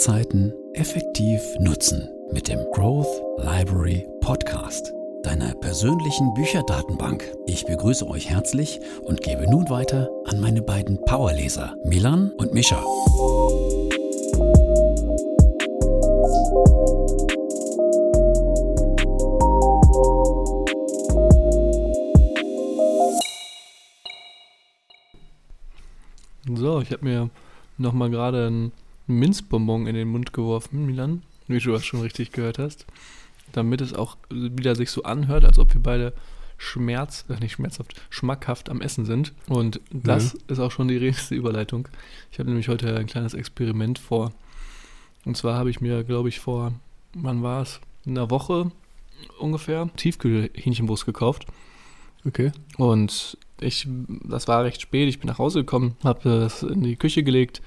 [0.00, 7.30] Zeiten effektiv nutzen mit dem Growth Library Podcast, deiner persönlichen Bücherdatenbank.
[7.44, 12.82] Ich begrüße euch herzlich und gebe nun weiter an meine beiden Powerleser, Milan und Mischa.
[26.54, 27.28] So, ich habe mir
[27.76, 28.72] nochmal gerade ein
[29.18, 32.86] Minzbonbon in den Mund geworfen, Milan, wie du das schon richtig gehört hast,
[33.52, 36.12] damit es auch wieder sich so anhört, als ob wir beide
[36.58, 39.32] Schmerz, äh nicht schmerzhaft, schmackhaft am Essen sind.
[39.48, 40.38] Und das Ja.
[40.48, 41.88] ist auch schon die nächste Überleitung.
[42.32, 44.32] Ich habe nämlich heute ein kleines Experiment vor.
[45.24, 46.72] Und zwar habe ich mir, glaube ich, vor,
[47.14, 47.80] wann war es?
[48.04, 48.70] In einer Woche
[49.38, 51.46] ungefähr Tiefkühlhähnchenbrust gekauft.
[52.26, 52.52] Okay.
[52.76, 53.86] Und ich,
[54.24, 57.60] das war recht spät, ich bin nach Hause gekommen, habe es in die Küche gelegt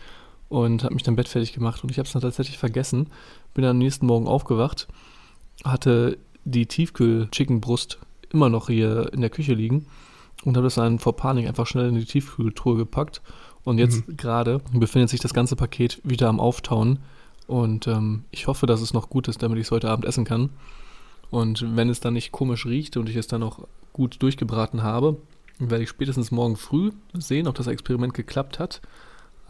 [0.54, 3.08] und habe mich dann Bett fertig gemacht und ich habe es dann tatsächlich vergessen.
[3.56, 4.88] Bin am nächsten Morgen aufgewacht,
[5.66, 7.98] hatte die Tiefkühl-Chickenbrust
[8.32, 9.88] immer noch hier in der Küche liegen
[10.46, 13.24] und habe das dann vor Panik einfach schnell in die Tiefkühltruhe gepackt.
[13.64, 17.00] Und jetzt gerade befindet sich das ganze Paket wieder am Auftauen
[17.48, 20.24] und ähm, ich hoffe, dass es noch gut ist, damit ich es heute Abend essen
[20.24, 20.52] kann.
[21.32, 25.18] Und wenn es dann nicht komisch riecht und ich es dann auch gut durchgebraten habe,
[25.58, 28.82] werde ich spätestens morgen früh sehen, ob das Experiment geklappt hat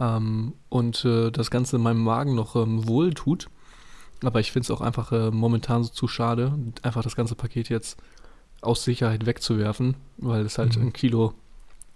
[0.04, 3.48] ähm, und äh, das Ganze meinem Magen noch ähm, wohl tut.
[4.22, 6.52] Aber ich finde es auch einfach äh, momentan so zu schade,
[6.82, 7.98] einfach das ganze Paket jetzt
[8.62, 10.82] aus Sicherheit wegzuwerfen, weil es halt Mhm.
[10.86, 11.34] ein Kilo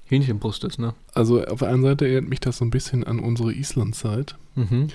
[0.05, 0.95] Hähnchenbrust ist, ne?
[1.15, 4.37] Also auf der einen Seite erinnert mich das so ein bisschen an unsere Islandzeit.
[4.55, 4.89] Mhm.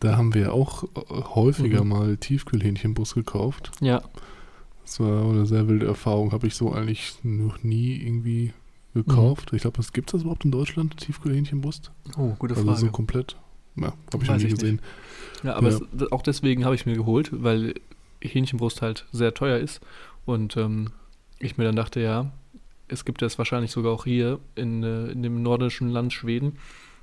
[0.00, 0.88] Da haben wir auch äh,
[1.34, 1.88] häufiger Mhm.
[1.90, 3.70] mal Tiefkühlhähnchenbrust gekauft.
[3.80, 4.02] Ja,
[4.84, 6.32] Das war eine sehr wilde Erfahrung.
[6.32, 8.52] Habe ich so eigentlich noch nie irgendwie
[8.94, 9.52] gekauft.
[9.52, 11.90] Ich glaube, gibt es das überhaupt in Deutschland, Tiefkühlhähnchenbrust?
[12.16, 12.80] oh, gute Also Frage.
[12.80, 13.36] so komplett?
[13.76, 14.80] Ja, habe ich noch Weiß nie ich gesehen.
[15.44, 15.78] Ja, aber Ja.
[16.00, 17.74] Es, auch deswegen habe ich mir geholt, weil
[18.20, 19.80] Hähnchenbrust halt sehr teuer ist.
[20.24, 20.90] Und ähm,
[21.38, 22.32] ich mir dann dachte, ja,
[22.88, 26.56] es gibt es wahrscheinlich sogar auch hier in, äh, in dem nordischen Land Schweden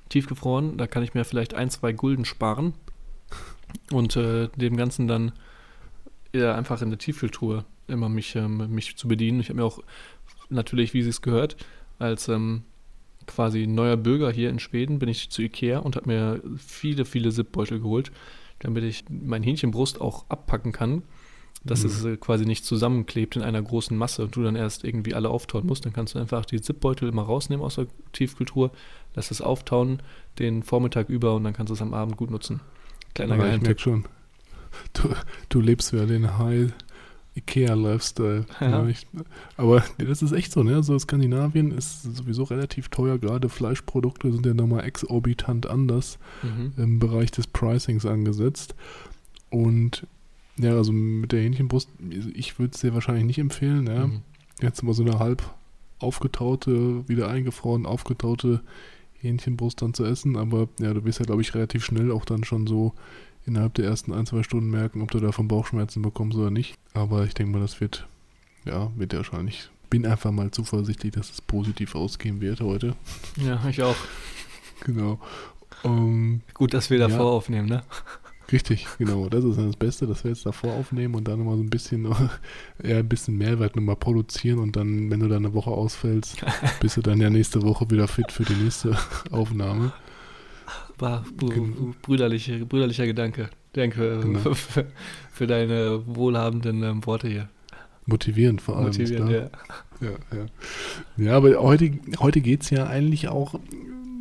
[0.10, 0.78] tiefgefroren.
[0.78, 2.74] Da kann ich mir vielleicht ein, zwei Gulden sparen
[3.92, 5.32] und äh, dem Ganzen dann
[6.34, 9.40] ja, einfach in der Tiefkühltruhe immer mich, ähm, mich zu bedienen.
[9.40, 9.80] Ich habe mir auch
[10.50, 11.56] natürlich, wie sie es gehört,
[12.00, 12.64] als ähm,
[13.28, 17.32] quasi neuer Bürger hier in Schweden bin ich zu Ikea und habe mir viele, viele
[17.32, 18.12] Zipbeutel geholt,
[18.60, 21.02] damit ich mein Hähnchenbrust auch abpacken kann,
[21.64, 21.90] dass Mhm.
[21.90, 25.30] es äh, quasi nicht zusammenklebt in einer großen Masse und du dann erst irgendwie alle
[25.30, 25.86] auftauen musst.
[25.86, 28.70] Dann kannst du einfach die Zipbeutel immer rausnehmen aus der Tiefkühltruhe,
[29.16, 30.02] lässt es auftauen
[30.38, 32.60] den Vormittag über und dann kannst du es am Abend gut nutzen.
[33.16, 33.80] Kleiner ich Geheimtipp.
[33.80, 34.06] schon,
[34.94, 35.10] du,
[35.50, 36.72] du lebst ja den High
[37.36, 38.46] Ikea-Lifestyle.
[38.62, 38.88] Ja.
[39.58, 40.82] Aber das ist echt so, ne?
[40.84, 43.18] So Skandinavien ist sowieso relativ teuer.
[43.18, 46.74] Gerade Fleischprodukte sind ja nochmal exorbitant anders Mhm.
[46.78, 48.76] im Bereich des Pricings angesetzt.
[49.50, 50.08] Und
[50.58, 51.90] ja, also mit der Hähnchenbrust,
[52.34, 53.88] ich würde es dir wahrscheinlich nicht empfehlen.
[53.88, 54.08] Ja?
[54.08, 54.22] Mhm.
[54.62, 55.44] Jetzt mal so eine halb
[56.00, 58.62] aufgetaute, wieder eingefroren, aufgetaute
[59.20, 60.38] Hähnchenbrust dann zu essen.
[60.38, 62.94] Aber ja, du wirst ja, glaube ich, relativ schnell auch dann schon so
[63.46, 66.76] innerhalb der ersten ein, zwei Stunden merken, ob du davon Bauchschmerzen bekommst oder nicht.
[66.94, 68.08] Aber ich denke mal, das wird,
[68.66, 69.70] ja, wird ja wahrscheinlich.
[69.90, 72.96] Bin einfach mal zuversichtlich, dass es positiv ausgehen wird heute.
[73.38, 73.96] Ja, ich auch.
[74.84, 75.20] Genau.
[75.84, 77.24] Ähm, Gut, dass wir davor Ja.
[77.26, 77.84] aufnehmen, ne?
[78.52, 79.28] Richtig, genau.
[79.30, 81.70] Das ist dann das Beste, dass wir jetzt davor aufnehmen und dann nochmal so ein
[81.70, 82.06] bisschen,
[82.84, 86.44] ja, ein bisschen Mehrwert nochmal produzieren und dann, wenn du dann eine Woche ausfällst,
[86.80, 88.96] bist du dann ja nächste Woche wieder fit für die nächste
[89.32, 89.94] Aufnahme.
[92.02, 93.50] Brüderliche, brüderlicher Gedanke.
[93.74, 94.54] Danke äh, Genau.
[94.54, 94.86] für,
[95.32, 97.50] für deine wohlhabenden ähm, Worte hier.
[98.06, 98.86] Motivierend vor allem.
[98.88, 99.50] Motivierend, ja.
[100.02, 100.46] Ja, ja.
[101.18, 103.60] ja, aber heute, heute geht es ja eigentlich auch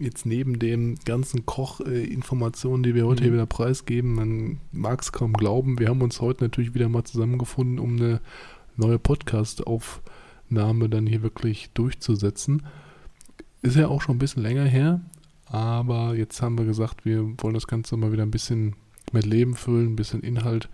[0.01, 3.25] jetzt neben dem ganzen Koch-Informationen, die wir heute Mhm.
[3.27, 7.05] hier wieder preisgeben, man mag es kaum glauben, wir haben uns heute natürlich wieder mal
[7.05, 8.21] zusammengefunden, um eine
[8.77, 12.63] neue Podcast-Aufnahme dann hier wirklich durchzusetzen.
[13.63, 15.01] Ist ja auch schon ein bisschen länger her,
[15.47, 18.77] aber jetzt haben wir gesagt, wir wollen das Ganze mal wieder ein bisschen
[19.13, 20.69] mit Leben füllen, ein bisschen Inhalt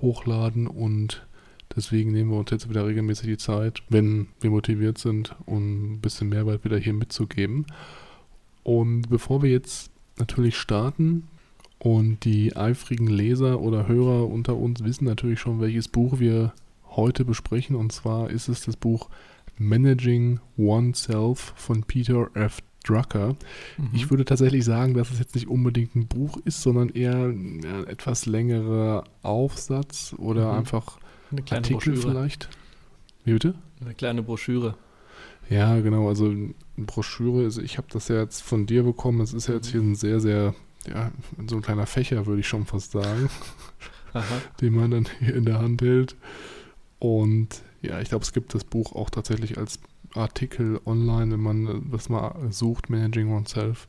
[0.00, 1.26] hochladen und
[1.74, 6.00] Deswegen nehmen wir uns jetzt wieder regelmäßig die Zeit, wenn wir motiviert sind, um ein
[6.00, 7.66] bisschen Mehrwert wieder hier mitzugeben.
[8.62, 11.28] Und bevor wir jetzt natürlich starten
[11.78, 16.54] und die eifrigen Leser oder Hörer unter uns wissen natürlich schon, welches Buch wir
[16.88, 17.76] heute besprechen.
[17.76, 19.10] Und zwar ist es das Buch
[19.58, 22.60] Managing Oneself von Peter F.
[22.88, 23.36] Drucker.
[23.76, 23.90] Mhm.
[23.92, 27.64] Ich würde tatsächlich sagen, dass es jetzt nicht unbedingt ein Buch ist, sondern eher ein
[27.86, 30.58] etwas längerer Aufsatz oder Mhm.
[30.58, 30.98] einfach
[31.30, 32.12] eine kleine Artikel Broschüre.
[32.12, 32.48] vielleicht.
[33.24, 33.54] Wie bitte?
[33.80, 34.76] Eine kleine Broschüre.
[35.50, 36.08] Ja, genau.
[36.08, 39.20] Also eine Broschüre, also ich habe das ja jetzt von dir bekommen.
[39.20, 40.54] Es ist ja jetzt hier ein sehr, sehr
[40.88, 41.10] ja,
[41.48, 43.28] so ein kleiner Fächer, würde ich schon fast sagen,
[44.60, 46.14] den man dann hier in der Hand hält.
[46.98, 47.48] Und
[47.82, 49.78] ja, ich glaube, es gibt das Buch auch tatsächlich als
[50.16, 53.88] Artikel online, wenn man das mal sucht, Managing Oneself.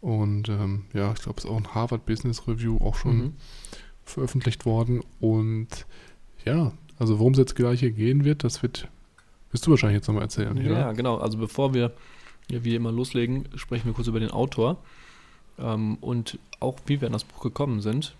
[0.00, 3.32] Und ähm, ja, ich glaube, es ist auch ein Harvard Business Review auch schon Mhm.
[4.04, 5.02] veröffentlicht worden.
[5.20, 5.86] Und
[6.44, 8.88] ja, also worum es jetzt gleich hier gehen wird, das wird,
[9.52, 10.94] wirst du wahrscheinlich jetzt nochmal erzählen, Ja, wahr?
[10.94, 11.18] genau.
[11.18, 11.92] Also bevor wir
[12.50, 14.78] ja, wie immer loslegen, sprechen wir kurz über den Autor
[15.58, 18.14] ähm, und auch wie wir an das Buch gekommen sind.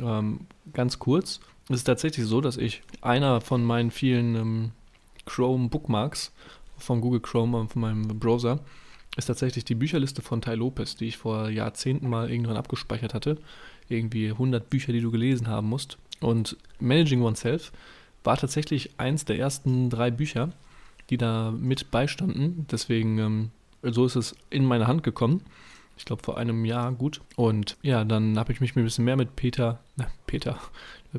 [0.00, 0.40] Ähm,
[0.72, 1.40] ganz kurz.
[1.68, 4.70] Es ist tatsächlich so, dass ich einer von meinen vielen ähm,
[5.26, 6.32] Chrome Bookmarks
[6.82, 8.60] von Google Chrome, äh, von meinem Browser,
[9.16, 13.38] ist tatsächlich die Bücherliste von Tai Lopez, die ich vor Jahrzehnten mal irgendwann abgespeichert hatte.
[13.88, 15.98] Irgendwie 100 Bücher, die du gelesen haben musst.
[16.20, 17.72] Und Managing Oneself
[18.24, 20.52] war tatsächlich eins der ersten drei Bücher,
[21.10, 22.66] die da mit beistanden.
[22.70, 23.50] Deswegen, ähm,
[23.82, 25.42] so ist es in meine Hand gekommen.
[25.98, 27.20] Ich glaube vor einem Jahr gut.
[27.36, 30.58] Und ja, dann habe ich mich ein bisschen mehr mit Peter, na, Peter,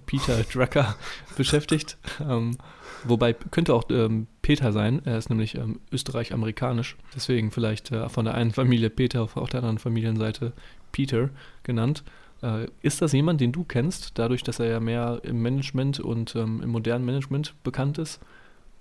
[0.05, 0.95] Peter Drucker
[1.37, 1.97] beschäftigt.
[2.19, 2.57] Ähm,
[3.03, 5.01] wobei könnte auch ähm, Peter sein.
[5.05, 6.97] Er ist nämlich ähm, österreich-amerikanisch.
[7.15, 10.53] Deswegen vielleicht äh, von der einen Familie Peter, auf der anderen Familienseite
[10.91, 11.29] Peter
[11.63, 12.03] genannt.
[12.41, 16.35] Äh, ist das jemand, den du kennst, dadurch, dass er ja mehr im Management und
[16.35, 18.19] ähm, im modernen Management bekannt ist?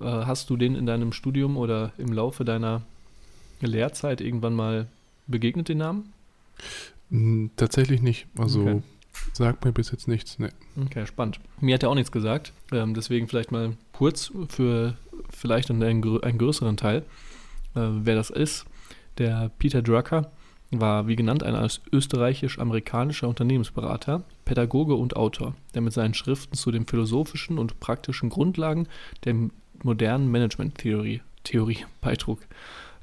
[0.00, 2.82] Äh, hast du den in deinem Studium oder im Laufe deiner
[3.60, 4.88] Lehrzeit irgendwann mal
[5.26, 6.12] begegnet, den Namen?
[7.56, 8.26] Tatsächlich nicht.
[8.38, 8.82] Also Okay.
[9.32, 10.38] Sagt mir bis jetzt nichts.
[10.38, 10.50] Ne.
[10.84, 11.40] Okay, spannend.
[11.60, 12.52] Mir hat er auch nichts gesagt.
[12.72, 14.96] Ähm, deswegen vielleicht mal kurz für
[15.30, 15.82] vielleicht einen,
[16.22, 16.98] einen größeren Teil,
[17.74, 18.64] äh, wer das ist.
[19.18, 20.30] Der Peter Drucker
[20.70, 26.86] war, wie genannt, ein österreichisch-amerikanischer Unternehmensberater, Pädagoge und Autor, der mit seinen Schriften zu den
[26.86, 28.88] philosophischen und praktischen Grundlagen
[29.24, 29.34] der
[29.82, 32.38] modernen Management-Theorie Theorie beitrug.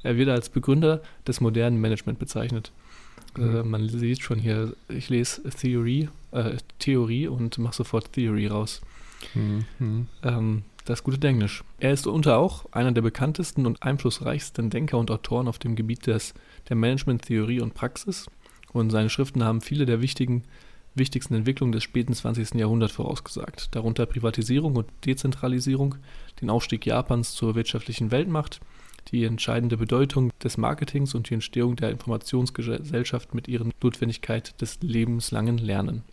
[0.02, 2.72] Er wird als Begründer des modernen Management bezeichnet.
[3.38, 3.56] Mhm.
[3.56, 8.82] Äh, man sieht schon hier, ich lese Theorie, äh, Theorie und mache sofort Theory raus.
[9.34, 10.08] Hm, hm.
[10.24, 11.64] Ähm, das gute Englisch.
[11.80, 16.08] Er ist unter auch einer der bekanntesten und einflussreichsten Denker und Autoren auf dem Gebiet
[16.08, 16.34] des,
[16.68, 18.28] der Management-Theorie und Praxis.
[18.72, 20.44] Und seine Schriften haben viele der wichtigen,
[20.96, 22.56] wichtigsten Entwicklungen des späten 20.
[22.56, 25.96] Jahrhunderts vorausgesagt, darunter Privatisierung und Dezentralisierung,
[26.42, 28.60] den Aufstieg Japans zur wirtschaftlichen Weltmacht,
[29.12, 35.58] die entscheidende Bedeutung des Marketings und die Entstehung der Informationsgesellschaft mit ihrer Notwendigkeit des lebenslangen
[35.58, 36.04] Lernen.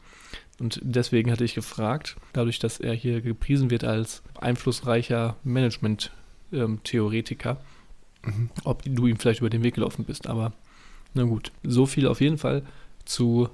[0.59, 7.59] Und deswegen hatte ich gefragt, dadurch, dass er hier gepriesen wird als einflussreicher Management-Theoretiker,
[8.25, 8.51] Mhm.
[8.65, 10.27] ob du ihm vielleicht über den Weg gelaufen bist.
[10.27, 10.53] Aber
[11.15, 12.63] na gut, so viel auf jeden Fall
[13.05, 13.49] zu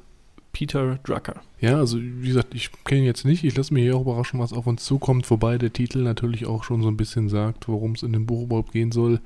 [0.53, 1.41] Peter Drucker.
[1.61, 3.43] Ja, also wie gesagt, ich kenne ihn jetzt nicht.
[3.45, 6.65] Ich lasse mich hier auch überraschen, was auf uns zukommt, wobei der Titel natürlich auch
[6.65, 9.21] schon so ein bisschen sagt, worum es in dem Buch überhaupt gehen soll.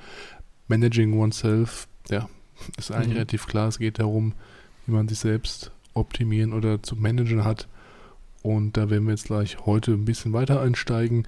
[0.68, 2.28] Managing Oneself, ja,
[2.78, 3.12] ist eigentlich Mhm.
[3.14, 3.68] relativ klar.
[3.68, 4.34] Es geht darum,
[4.86, 7.68] wie man sich selbst optimieren oder zu managen hat.
[8.42, 11.26] Und da werden wir jetzt gleich heute ein bisschen weiter einsteigen.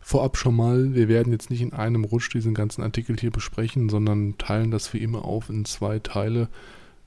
[0.00, 3.88] Vorab schon mal, wir werden jetzt nicht in einem Rutsch diesen ganzen Artikel hier besprechen,
[3.88, 6.48] sondern teilen das wie immer auf in zwei Teile,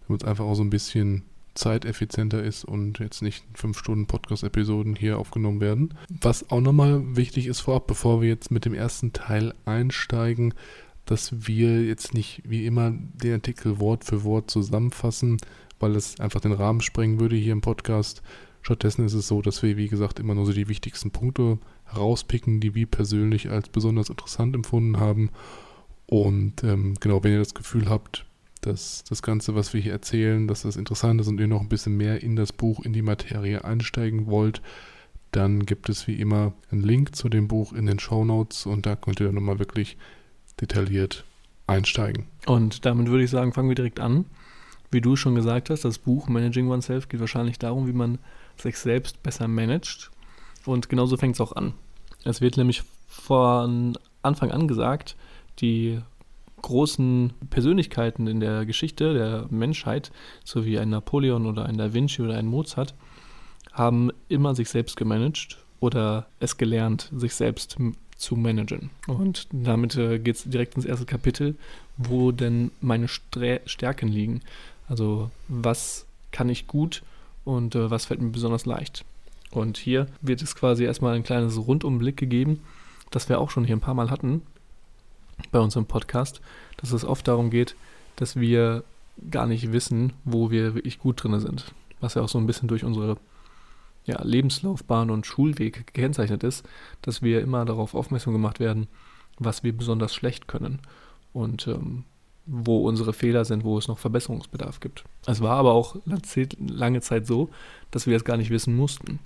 [0.08, 1.24] damit es einfach auch so ein bisschen
[1.54, 5.94] zeiteffizienter ist und jetzt nicht fünf Stunden Podcast-Episoden hier aufgenommen werden.
[6.22, 10.54] Was auch nochmal wichtig ist vorab, bevor wir jetzt mit dem ersten Teil einsteigen,
[11.06, 15.38] dass wir jetzt nicht wie immer den Artikel Wort für Wort zusammenfassen,
[15.80, 18.22] weil es einfach den Rahmen sprengen würde hier im Podcast.
[18.62, 22.60] Stattdessen ist es so, dass wir, wie gesagt, immer nur so die wichtigsten Punkte herauspicken,
[22.60, 25.32] die wir persönlich als besonders interessant empfunden haben.
[26.06, 28.26] Und ähm, genau, wenn ihr das Gefühl habt,
[28.62, 31.70] dass das Ganze, was wir hier erzählen, dass das interessant ist und ihr noch ein
[31.70, 34.62] bisschen mehr in das Buch, in die Materie einsteigen wollt,
[35.32, 38.86] dann gibt es wie immer einen Link zu dem Buch in den Show Notes und
[38.86, 39.98] da könnt ihr dann nochmal wirklich
[40.60, 41.24] detailliert
[41.68, 42.26] einsteigen.
[42.46, 44.26] Und damit würde ich sagen, fangen wir direkt an.
[44.92, 48.20] Wie du schon gesagt hast, das Buch Managing Oneself geht wahrscheinlich darum, wie man
[48.58, 50.12] sich selbst besser managt.
[50.66, 51.74] Und genauso fängt es auch an.
[52.26, 55.16] Es wird nämlich von Anfang an gesagt,
[55.60, 56.02] die
[56.62, 60.12] großen Persönlichkeiten in der Geschichte der Menschheit,
[60.44, 62.94] so wie ein Napoleon oder ein Da Vinci oder ein Mozart,
[63.72, 67.78] haben immer sich selbst gemanagt oder es gelernt, sich selbst
[68.16, 68.92] zu managen.
[69.08, 71.56] Und damit äh, geht es direkt ins erste Kapitel,
[71.98, 74.42] wo denn meine Stre Stärken liegen.
[74.88, 77.02] Also was kann ich gut
[77.44, 79.04] und äh, was fällt mir besonders leicht.
[79.50, 82.62] Und hier wird es quasi erstmal ein kleines Rundumblick gegeben,
[83.10, 84.44] das wir auch schon hier ein paar Mal hatten
[85.50, 86.42] bei unserem Podcast,
[86.78, 87.76] dass es oft darum geht,
[88.16, 88.84] dass wir
[89.30, 91.74] gar nicht wissen, wo wir wirklich gut drin sind.
[92.00, 93.18] Was ja auch so ein bisschen durch unsere
[94.06, 96.68] ja, Lebenslaufbahn und Schulweg gekennzeichnet ist,
[97.02, 98.88] dass wir immer darauf aufmerksam gemacht werden,
[99.38, 100.80] was wir besonders schlecht können.
[101.34, 102.04] Und ähm,
[102.46, 105.06] wo unsere Fehler sind, wo es noch Verbesserungsbedarf gibt.
[105.26, 107.50] Es war aber auch lange Zeit so,
[107.92, 109.20] dass wir das gar nicht wissen mussten.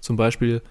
[0.00, 0.62] Zum Beispiel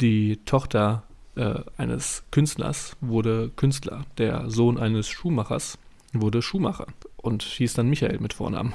[0.00, 1.02] die Tochter
[1.36, 5.78] äh, eines Künstlers wurde Künstler, der Sohn eines Schuhmachers
[6.12, 6.86] wurde Schuhmacher
[7.16, 8.74] und hieß dann Michael mit Vornamen.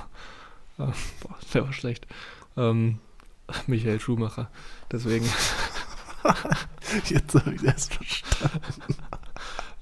[0.78, 2.08] Äh, boah, der war schlecht.
[2.56, 3.00] Ähm,
[3.68, 4.50] Michael Schumacher.
[4.92, 5.26] Deswegen.
[7.06, 8.96] Jetzt habe ich das verstanden.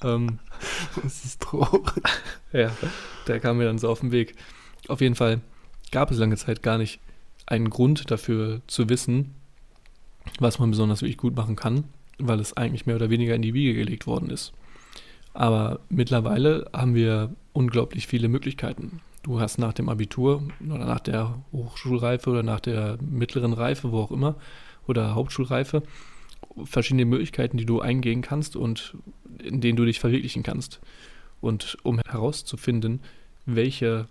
[0.03, 0.39] ähm,
[1.01, 2.03] das ist traurig.
[2.51, 2.72] Ja,
[3.27, 4.36] der kam mir dann so auf den Weg.
[4.88, 5.41] Auf jeden Fall
[5.91, 7.00] gab es lange Zeit gar nicht
[7.46, 9.36] einen Grund dafür zu wissen,
[10.39, 11.86] was man besonders wirklich gut machen kann,
[12.18, 14.54] weil es eigentlich mehr oder weniger in die Wiege gelegt worden ist.
[15.34, 19.02] Aber mittlerweile haben wir unglaublich viele Möglichkeiten.
[19.24, 24.00] Du hast nach dem Abitur oder nach der Hochschulreife oder nach der mittleren Reife, wo
[24.00, 24.36] auch immer,
[24.88, 25.84] oder Hauptschulreife,
[26.64, 28.96] verschiedene Möglichkeiten, die du eingehen kannst und
[29.44, 30.80] in denen du dich verwirklichen kannst.
[31.42, 33.02] Und um herauszufinden,
[33.46, 34.08] welche,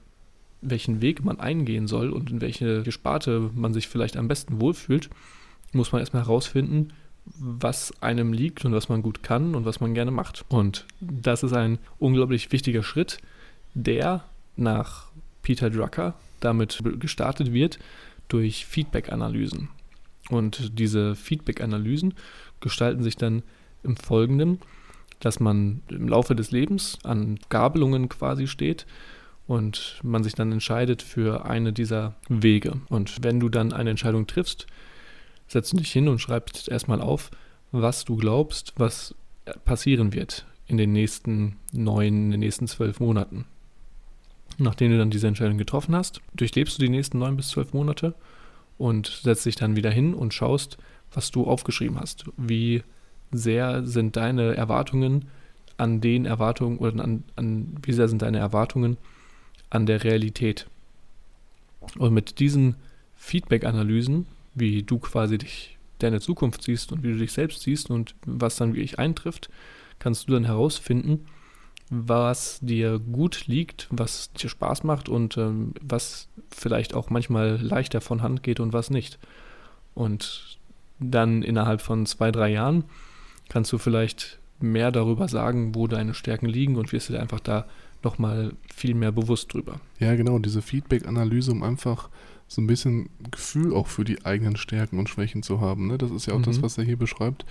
[0.60, 5.10] welchen Weg man eingehen soll und in welche Sparte man sich vielleicht am besten wohlfühlt,
[5.72, 6.92] muss man erstmal herausfinden,
[7.26, 10.44] was einem liegt und was man gut kann und was man gerne macht.
[10.48, 13.18] Und das ist ein unglaublich wichtiger Schritt,
[13.74, 14.24] der
[14.56, 15.06] nach
[15.42, 17.78] Peter Drucker damit gestartet wird
[18.28, 19.68] durch Feedback-Analysen.
[20.30, 22.14] Und diese Feedback-Analysen
[22.60, 23.42] gestalten sich dann
[23.82, 24.60] im Folgenden,
[25.20, 28.86] dass man im Laufe des Lebens an Gabelungen quasi steht
[29.46, 32.80] und man sich dann entscheidet für eine dieser Wege.
[32.88, 34.66] Und wenn du dann eine Entscheidung triffst,
[35.46, 37.30] setzt du dich hin und schreibst erstmal auf,
[37.72, 39.14] was du glaubst, was
[39.64, 43.46] passieren wird in den nächsten neun, in den nächsten zwölf Monaten.
[44.58, 48.14] Nachdem du dann diese Entscheidung getroffen hast, durchlebst du die nächsten neun bis zwölf Monate
[48.78, 50.78] und setzt dich dann wieder hin und schaust,
[51.12, 52.26] was du aufgeschrieben hast.
[52.36, 52.82] Wie
[53.32, 55.26] sehr sind deine Erwartungen
[55.76, 58.96] an den Erwartungen oder an, an wie sehr sind deine Erwartungen
[59.70, 60.68] an der Realität.
[61.98, 62.76] Und mit diesen
[63.16, 68.14] Feedback-Analysen wie du quasi dich deine Zukunft siehst und wie du dich selbst siehst und
[68.26, 69.50] was dann wirklich eintrifft,
[69.98, 71.26] kannst du dann herausfinden,
[71.90, 78.00] was dir gut liegt, was dir Spaß macht und ähm, was vielleicht auch manchmal leichter
[78.00, 79.18] von Hand geht und was nicht.
[79.94, 80.58] Und
[80.98, 82.84] dann innerhalb von zwei, drei Jahren
[83.48, 87.66] kannst du vielleicht mehr darüber sagen, wo deine Stärken liegen und wirst dir einfach da
[88.02, 89.80] nochmal viel mehr bewusst drüber.
[89.98, 92.08] Ja, genau, diese Feedback-Analyse, um einfach
[92.48, 95.86] so ein bisschen Gefühl auch für die eigenen Stärken und Schwächen zu haben.
[95.86, 95.98] Ne?
[95.98, 96.44] Das ist ja auch mhm.
[96.44, 97.44] das, was er hier beschreibt,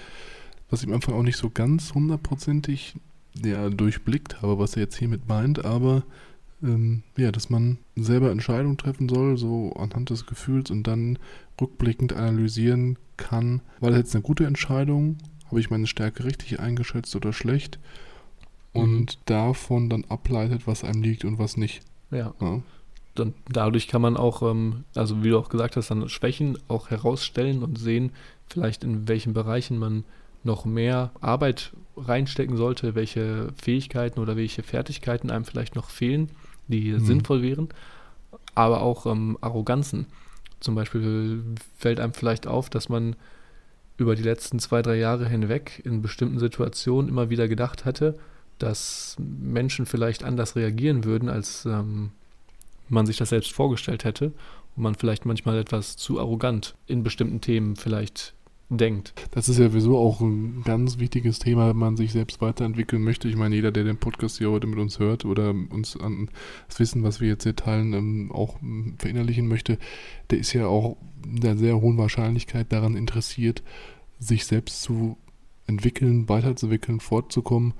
[0.69, 2.95] was ich am Anfang auch nicht so ganz hundertprozentig
[3.43, 6.03] ja, durchblickt habe, was er jetzt hiermit meint, aber
[6.61, 11.19] ähm, ja, dass man selber Entscheidungen treffen soll, so anhand des Gefühls und dann
[11.59, 17.15] rückblickend analysieren kann, war das jetzt eine gute Entscheidung, habe ich meine Stärke richtig eingeschätzt
[17.15, 17.79] oder schlecht
[18.71, 19.21] und mhm.
[19.25, 21.81] davon dann ableitet, was einem liegt und was nicht.
[22.11, 22.33] Ja.
[22.39, 22.61] ja
[23.15, 26.89] dann dadurch kann man auch, ähm, also wie du auch gesagt hast, dann Schwächen auch
[26.89, 28.11] herausstellen und sehen,
[28.47, 30.03] vielleicht in welchen Bereichen man
[30.43, 36.29] noch mehr Arbeit reinstecken sollte, welche Fähigkeiten oder welche Fertigkeiten einem vielleicht noch fehlen,
[36.67, 37.05] die mhm.
[37.05, 37.69] sinnvoll wären,
[38.55, 40.07] aber auch ähm, Arroganzen.
[40.59, 41.43] Zum Beispiel
[41.77, 43.15] fällt einem vielleicht auf, dass man
[43.97, 48.17] über die letzten zwei, drei Jahre hinweg in bestimmten Situationen immer wieder gedacht hatte,
[48.57, 52.11] dass Menschen vielleicht anders reagieren würden, als ähm,
[52.89, 54.33] man sich das selbst vorgestellt hätte
[54.75, 58.33] und man vielleicht manchmal etwas zu arrogant in bestimmten Themen vielleicht
[58.69, 59.13] denkt.
[59.31, 63.27] Das ist ja sowieso auch ein ganz wichtiges Thema, wenn man sich selbst weiterentwickeln möchte.
[63.27, 66.29] Ich meine, jeder, der den Podcast hier heute mit uns hört oder uns an
[66.67, 69.77] das Wissen, was wir jetzt hier teilen, ähm, auch ähm, verinnerlichen möchte,
[70.31, 73.63] der ist ja auch in der sehr hohen Wahrscheinlichkeit daran interessiert,
[74.19, 75.17] sich selbst zu
[75.67, 77.73] entwickeln, weiterzuentwickeln, fortzukommen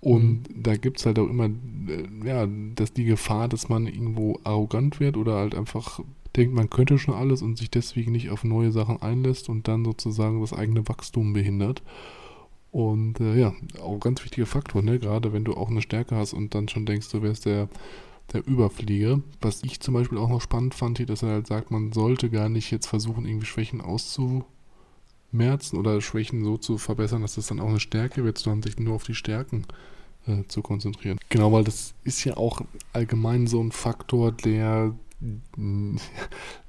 [0.00, 4.38] und da gibt es halt auch immer, äh, ja, dass die Gefahr, dass man irgendwo
[4.44, 6.00] arrogant wird oder halt einfach
[6.36, 9.84] denkt, man könnte schon alles und sich deswegen nicht auf neue Sachen einlässt und dann
[9.84, 11.82] sozusagen das eigene Wachstum behindert.
[12.70, 14.98] Und äh, ja, auch ganz wichtiger Faktor, ne?
[14.98, 17.68] Gerade wenn du auch eine Stärke hast und dann schon denkst, du wärst der,
[18.32, 19.20] der Überflieger.
[19.40, 22.30] Was ich zum Beispiel auch noch spannend fand, hier, dass er halt sagt, man sollte
[22.30, 23.80] gar nicht jetzt versuchen, irgendwie Schwächen
[25.28, 28.78] auszumerzen oder Schwächen so zu verbessern, dass das dann auch eine Stärke wird, sondern sich
[28.78, 29.64] nur auf die Stärken
[30.26, 31.18] äh, zu konzentrieren.
[31.28, 32.60] Genau, weil das ist ja auch
[32.92, 34.94] allgemein so ein Faktor, der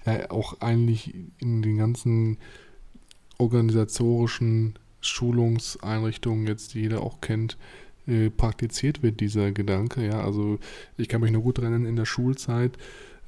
[0.06, 2.38] ja auch eigentlich in den ganzen
[3.38, 7.58] organisatorischen Schulungseinrichtungen jetzt, die jeder auch kennt,
[8.08, 10.06] äh, praktiziert wird, dieser Gedanke.
[10.06, 10.60] Ja, also
[10.98, 12.78] ich kann mich nur gut erinnern, in der Schulzeit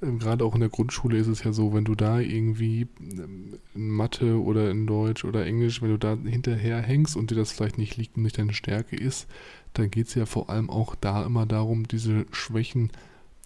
[0.02, 3.90] gerade auch in der Grundschule ist es ja so, wenn du da irgendwie ähm, in
[3.90, 7.78] Mathe oder in Deutsch oder Englisch, wenn du da hinterher hängst und dir das vielleicht
[7.78, 9.28] nicht liegt und nicht deine Stärke ist,
[9.74, 12.92] dann geht es ja vor allem auch da immer darum, diese Schwächen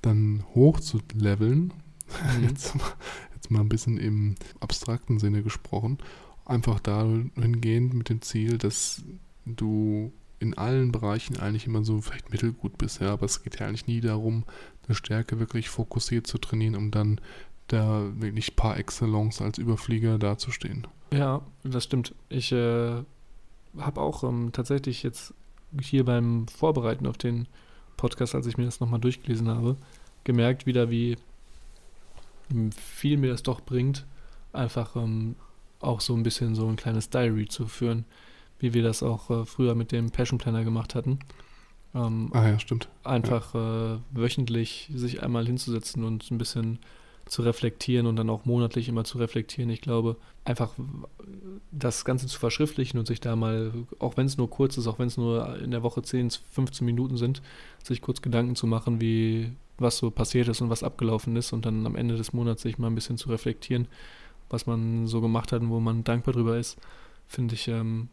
[0.01, 1.73] dann hoch zu leveln.
[2.37, 2.43] Mhm.
[2.47, 2.75] Jetzt,
[3.33, 5.97] jetzt mal ein bisschen im abstrakten Sinne gesprochen.
[6.45, 9.03] Einfach dahingehend mit dem Ziel, dass
[9.45, 13.67] du in allen Bereichen eigentlich immer so vielleicht mittelgut bist, ja, aber es geht ja
[13.67, 14.43] eigentlich nie darum,
[14.87, 17.19] eine Stärke wirklich fokussiert zu trainieren, um dann
[17.67, 20.87] da wirklich par excellence als Überflieger dazustehen.
[21.11, 22.13] Ja, das stimmt.
[22.29, 23.03] Ich äh,
[23.77, 25.33] habe auch ähm, tatsächlich jetzt
[25.81, 27.47] hier beim Vorbereiten auf den
[27.97, 29.77] Podcast, als ich mir das nochmal durchgelesen habe,
[30.23, 31.17] gemerkt wieder, wie
[32.69, 34.05] viel mir das doch bringt,
[34.53, 35.35] einfach ähm,
[35.79, 38.05] auch so ein bisschen so ein kleines Diary zu führen
[38.59, 41.19] wie wir das auch äh, früher mit dem Passion Planner gemacht hatten.
[41.93, 42.89] Ähm, ah ja, stimmt.
[43.03, 43.95] Einfach ja.
[43.95, 46.79] Äh, wöchentlich sich einmal hinzusetzen und ein bisschen
[47.25, 49.69] zu reflektieren und dann auch monatlich immer zu reflektieren.
[49.71, 50.73] Ich glaube, einfach
[51.71, 54.99] das Ganze zu verschriftlichen und sich da mal, auch wenn es nur kurz ist, auch
[54.99, 57.41] wenn es nur in der Woche 10, 15 Minuten sind,
[57.83, 61.65] sich kurz Gedanken zu machen, wie was so passiert ist und was abgelaufen ist und
[61.65, 63.87] dann am Ende des Monats sich mal ein bisschen zu reflektieren,
[64.49, 66.77] was man so gemacht hat und wo man dankbar drüber ist,
[67.27, 68.09] finde ich ähm,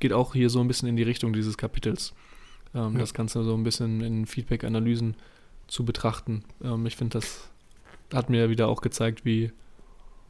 [0.00, 2.14] geht auch hier so ein bisschen in die Richtung dieses Kapitels.
[2.74, 2.98] Ähm, ja.
[2.98, 5.16] Das Ganze so ein bisschen in Feedback-Analysen
[5.66, 6.44] zu betrachten.
[6.62, 7.50] Ähm, ich finde, das
[8.12, 9.52] hat mir wieder auch gezeigt, wie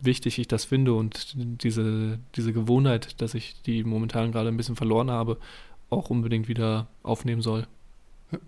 [0.00, 4.76] wichtig ich das finde und diese, diese Gewohnheit, dass ich die momentan gerade ein bisschen
[4.76, 5.38] verloren habe,
[5.90, 7.66] auch unbedingt wieder aufnehmen soll.
[8.30, 8.38] Ja,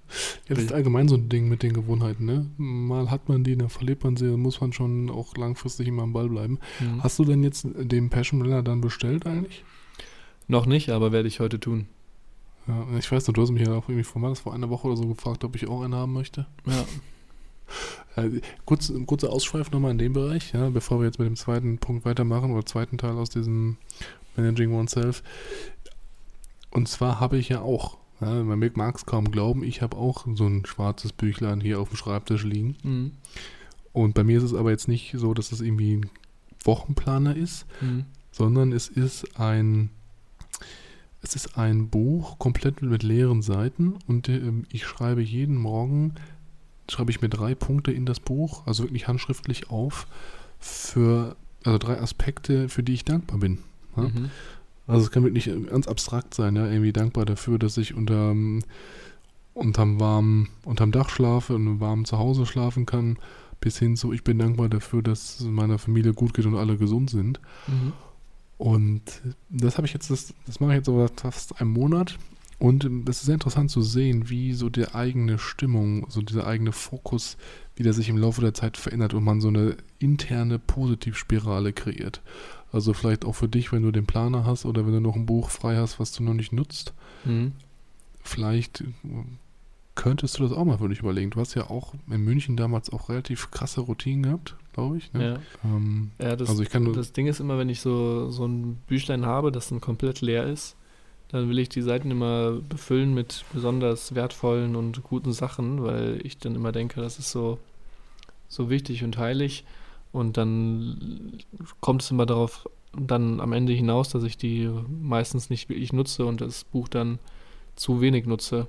[0.48, 2.50] das ist allgemein so ein Ding mit den Gewohnheiten, ne?
[2.58, 6.02] Mal hat man die, dann verliert man sie, dann muss man schon auch langfristig immer
[6.02, 6.58] am Ball bleiben.
[6.80, 7.02] Mhm.
[7.02, 9.64] Hast du denn jetzt den Passion Runner dann bestellt eigentlich?
[10.50, 11.87] Noch nicht, aber werde ich heute tun.
[12.66, 14.97] Ja, ich weiß noch, du hast mich ja auch irgendwie vor, vor einer Woche oder
[14.97, 16.47] so gefragt, ob ich auch einen haben möchte.
[16.66, 16.85] Ja.
[18.16, 21.78] Äh, kurz, kurzer Ausschweif nochmal in dem Bereich, ja, bevor wir jetzt mit dem zweiten
[21.78, 23.76] Punkt weitermachen oder zweiten Teil aus diesem
[24.35, 25.23] Managing Oneself.
[26.73, 30.26] Und zwar habe ich ja auch, ja, man mag es kaum glauben, ich habe auch
[30.35, 32.76] so ein schwarzes Büchlein hier auf dem Schreibtisch liegen.
[32.83, 33.12] Mhm.
[33.92, 36.11] Und bei mir ist es aber jetzt nicht so, dass es irgendwie ein
[36.64, 38.07] Wochenplaner ist, mhm.
[38.33, 39.90] sondern es ist ein
[41.22, 46.14] es ist ein Buch komplett mit leeren Seiten und äh, ich schreibe jeden Morgen,
[46.88, 50.06] schreibe ich mir drei Punkte in das Buch, also wirklich handschriftlich auf,
[50.59, 53.59] für, also drei Aspekte, für die ich dankbar bin.
[53.96, 54.04] Ja?
[54.04, 54.30] Mhm.
[54.87, 58.35] Also es kann wirklich ganz abstrakt sein, ja, irgendwie dankbar dafür, dass ich unter,
[59.54, 63.16] unterm warmen, unterm Dach schlafe und im warmen Zuhause schlafen kann,
[63.61, 66.76] bis hin zu, ich bin dankbar dafür, dass es meiner Familie gut geht und alle
[66.76, 67.40] gesund sind.
[67.68, 67.92] Mhm.
[68.61, 72.18] Und das habe ich jetzt, das, das mache ich jetzt so fast einen Monat.
[72.59, 76.73] Und es ist sehr interessant zu sehen, wie so die eigene Stimmung, so dieser eigene
[76.73, 77.38] Fokus,
[77.75, 82.20] wie der sich im Laufe der Zeit verändert und man so eine interne Positivspirale kreiert.
[82.70, 85.25] Also vielleicht auch für dich, wenn du den Planer hast oder wenn du noch ein
[85.25, 86.92] Buch frei hast, was du noch nicht nutzt.
[87.25, 87.53] Mhm.
[88.23, 88.85] Vielleicht
[89.94, 91.31] könntest du das auch mal für dich überlegen.
[91.31, 95.12] Du hast ja auch in München damals auch relativ krasse Routinen gehabt glaube ich.
[95.12, 95.40] Ne?
[95.64, 95.68] Ja.
[95.68, 98.76] Ähm, ja, das, also ich kann das Ding ist immer, wenn ich so, so ein
[98.87, 100.76] Büchlein habe, das dann komplett leer ist,
[101.28, 106.38] dann will ich die Seiten immer befüllen mit besonders wertvollen und guten Sachen, weil ich
[106.38, 107.59] dann immer denke, das ist so,
[108.48, 109.64] so wichtig und heilig.
[110.12, 111.38] Und dann
[111.80, 116.26] kommt es immer darauf dann am Ende hinaus, dass ich die meistens nicht wirklich nutze
[116.26, 117.20] und das Buch dann
[117.76, 118.66] zu wenig nutze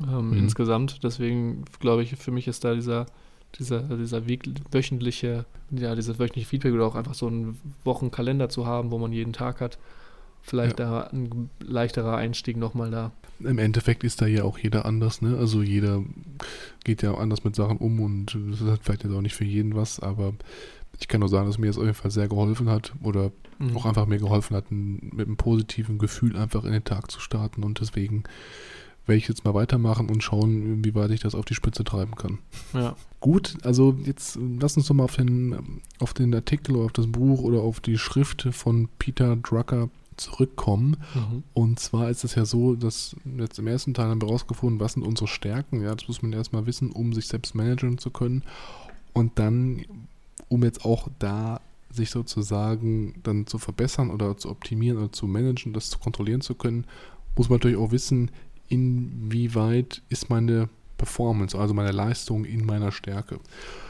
[0.00, 0.38] ähm, mhm.
[0.38, 1.04] insgesamt.
[1.04, 3.06] Deswegen glaube ich, für mich ist da dieser
[3.58, 8.90] dieser, dieser wöchentliche, ja, dieses wöchentliche Feedback oder auch einfach so einen Wochenkalender zu haben,
[8.90, 9.78] wo man jeden Tag hat,
[10.42, 10.86] vielleicht ja.
[10.86, 13.12] da ein leichterer Einstieg nochmal da.
[13.40, 15.36] Im Endeffekt ist da ja auch jeder anders, ne?
[15.36, 16.02] Also jeder
[16.84, 19.74] geht ja anders mit Sachen um und das ist vielleicht jetzt auch nicht für jeden
[19.74, 20.34] was, aber
[21.00, 23.76] ich kann nur sagen, dass mir das auf jeden Fall sehr geholfen hat oder mhm.
[23.76, 27.64] auch einfach mir geholfen hat, mit einem positiven Gefühl einfach in den Tag zu starten
[27.64, 28.24] und deswegen
[29.06, 32.14] werde ich jetzt mal weitermachen und schauen, wie weit ich das auf die Spitze treiben
[32.14, 32.38] kann.
[32.72, 32.96] Ja.
[33.20, 37.06] Gut, also jetzt lass uns doch mal auf den, auf den Artikel oder auf das
[37.06, 40.98] Buch oder auf die Schrift von Peter Drucker zurückkommen.
[41.14, 41.42] Mhm.
[41.54, 44.92] Und zwar ist es ja so, dass jetzt im ersten Teil haben wir herausgefunden, was
[44.92, 45.82] sind unsere Stärken.
[45.82, 48.42] Ja, das muss man erstmal wissen, um sich selbst managen zu können.
[49.12, 49.84] Und dann,
[50.48, 51.60] um jetzt auch da
[51.90, 56.54] sich sozusagen dann zu verbessern oder zu optimieren oder zu managen, das zu kontrollieren zu
[56.54, 56.86] können,
[57.36, 58.30] muss man natürlich auch wissen,
[58.72, 63.38] inwieweit ist meine Performance, also meine Leistung in meiner Stärke.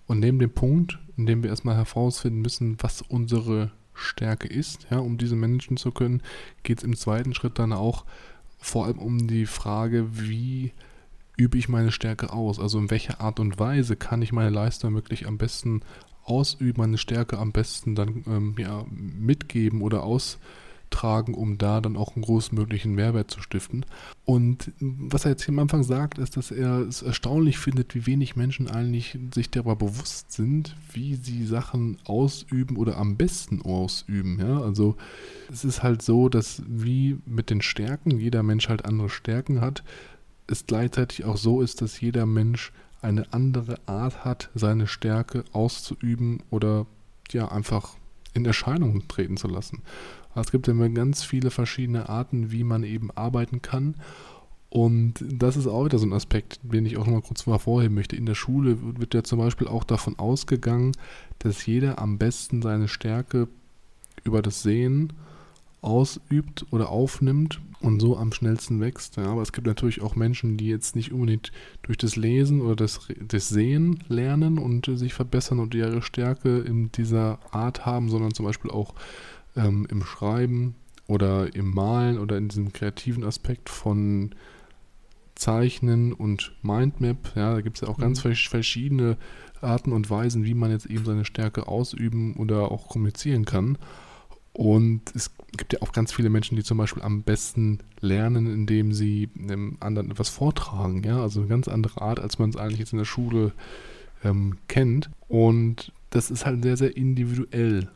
[0.09, 4.99] Und neben dem Punkt, in dem wir erstmal herausfinden müssen, was unsere Stärke ist, ja,
[4.99, 6.21] um diese managen zu können,
[6.65, 8.05] geht es im zweiten Schritt dann auch
[8.59, 10.73] vor allem um die Frage, wie
[11.37, 12.59] übe ich meine Stärke aus?
[12.59, 15.83] Also in welcher Art und Weise kann ich meine Leistung wirklich am besten
[16.25, 20.03] ausüben, meine Stärke am besten dann ähm, ja, mitgeben oder
[20.93, 23.85] austragen, um da dann auch einen großmöglichen Mehrwert zu stiften.
[24.25, 28.07] Und was er jetzt hier am Anfang sagt, ist, dass er es erstaunlich findet, wie
[28.07, 34.39] wenig Menschen eigentlich sich darüber bewusst sind, wie sie Sachen ausüben oder am besten ausüben.
[34.41, 34.61] Ja?
[34.61, 34.97] Also
[35.51, 39.83] es ist halt so, dass wie mit den Stärken, jeder Mensch halt andere Stärken hat,
[40.47, 46.43] es gleichzeitig auch so ist, dass jeder Mensch eine andere Art hat, seine Stärke auszuüben
[46.51, 46.87] oder
[47.33, 47.97] ja einfach
[48.35, 49.83] in Erscheinung treten zu lassen.
[50.35, 53.95] Es gibt immer ganz viele verschiedene Arten, wie man eben arbeiten kann.
[54.71, 57.95] Und das ist auch wieder so ein Aspekt, den ich auch noch mal kurz hervorheben
[57.95, 58.17] möchte.
[58.17, 60.93] In der Schule wird ja zum Beispiel auch davon ausgegangen,
[61.41, 63.49] dass jeder am besten seine Stärke
[64.25, 65.13] über das Sehen
[65.83, 69.17] ausübt oder aufnimmt und so am schnellsten wächst.
[69.17, 72.77] Ja, aber es gibt natürlich auch Menschen, die jetzt nicht unbedingt durch das Lesen oder
[72.77, 78.33] das, das Sehen lernen und sich verbessern und ihre Stärke in dieser Art haben, sondern
[78.33, 78.95] zum Beispiel auch
[79.57, 80.75] ähm, im Schreiben
[81.07, 84.35] oder im Malen oder in diesem kreativen Aspekt von
[85.35, 87.33] Zeichnen und Mindmap.
[87.35, 88.03] Ja, da gibt es ja auch mhm.
[88.03, 89.17] ganz verschiedene
[89.61, 93.79] Arten und Weisen, wie man jetzt eben seine Stärke ausüben oder auch kommunizieren kann.
[94.53, 98.93] Und es gibt ja auch ganz viele Menschen, die zum Beispiel am besten lernen, indem
[98.93, 101.03] sie einem anderen etwas vortragen.
[101.05, 103.53] Ja, also eine ganz andere Art, als man es eigentlich jetzt in der Schule
[104.23, 105.11] ähm, kennt.
[105.29, 107.89] Und das ist halt sehr, sehr individuell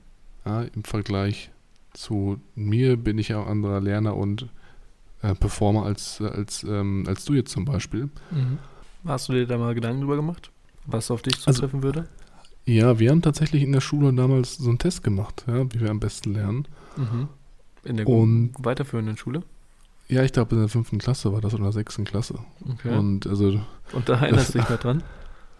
[0.46, 1.50] ja, im Vergleich
[1.92, 4.48] zu mir bin ich ja auch anderer Lerner und
[5.22, 8.08] äh, Performer als, als, ähm, als du jetzt zum Beispiel.
[8.30, 8.58] Mhm.
[9.04, 10.50] Hast du dir da mal Gedanken drüber gemacht,
[10.86, 12.08] was auf dich also zutreffen also, würde?
[12.64, 15.90] Ja, wir haben tatsächlich in der Schule damals so einen Test gemacht, ja, wie wir
[15.90, 16.66] am besten lernen.
[16.96, 17.28] Mhm.
[17.84, 19.42] In der und, weiterführenden Schule?
[20.08, 22.38] Ja, ich glaube in der fünften Klasse war das oder in der sechsten Klasse.
[22.68, 22.96] Okay.
[22.96, 23.60] Und, also,
[23.92, 25.02] und da erinnerst du dich mehr dran?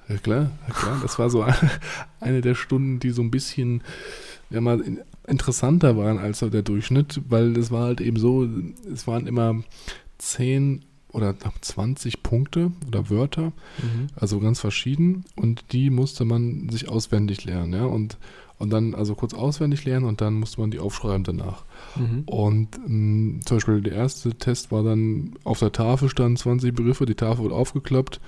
[0.09, 0.99] Ja klar, ja klar.
[1.03, 1.45] Das war so
[2.21, 3.83] eine der Stunden, die so ein bisschen
[4.51, 4.83] ja, mal
[5.27, 8.49] interessanter waren als der Durchschnitt, weil es war halt eben so,
[8.93, 9.63] es waren immer
[10.19, 10.85] zehn
[11.17, 14.09] oder 20 Punkte oder Wörter, mhm.
[14.15, 18.19] also ganz verschieden und die musste man sich auswendig lernen, ja, und,
[18.59, 21.65] und dann also kurz auswendig lernen und dann musste man die aufschreiben danach.
[21.97, 22.23] Mhm.
[22.27, 26.75] Und mh, mm, zum Beispiel der erste Test war dann, auf der Tafel standen 20
[26.75, 28.21] Begriffe, die Tafel wurde aufgeklappt,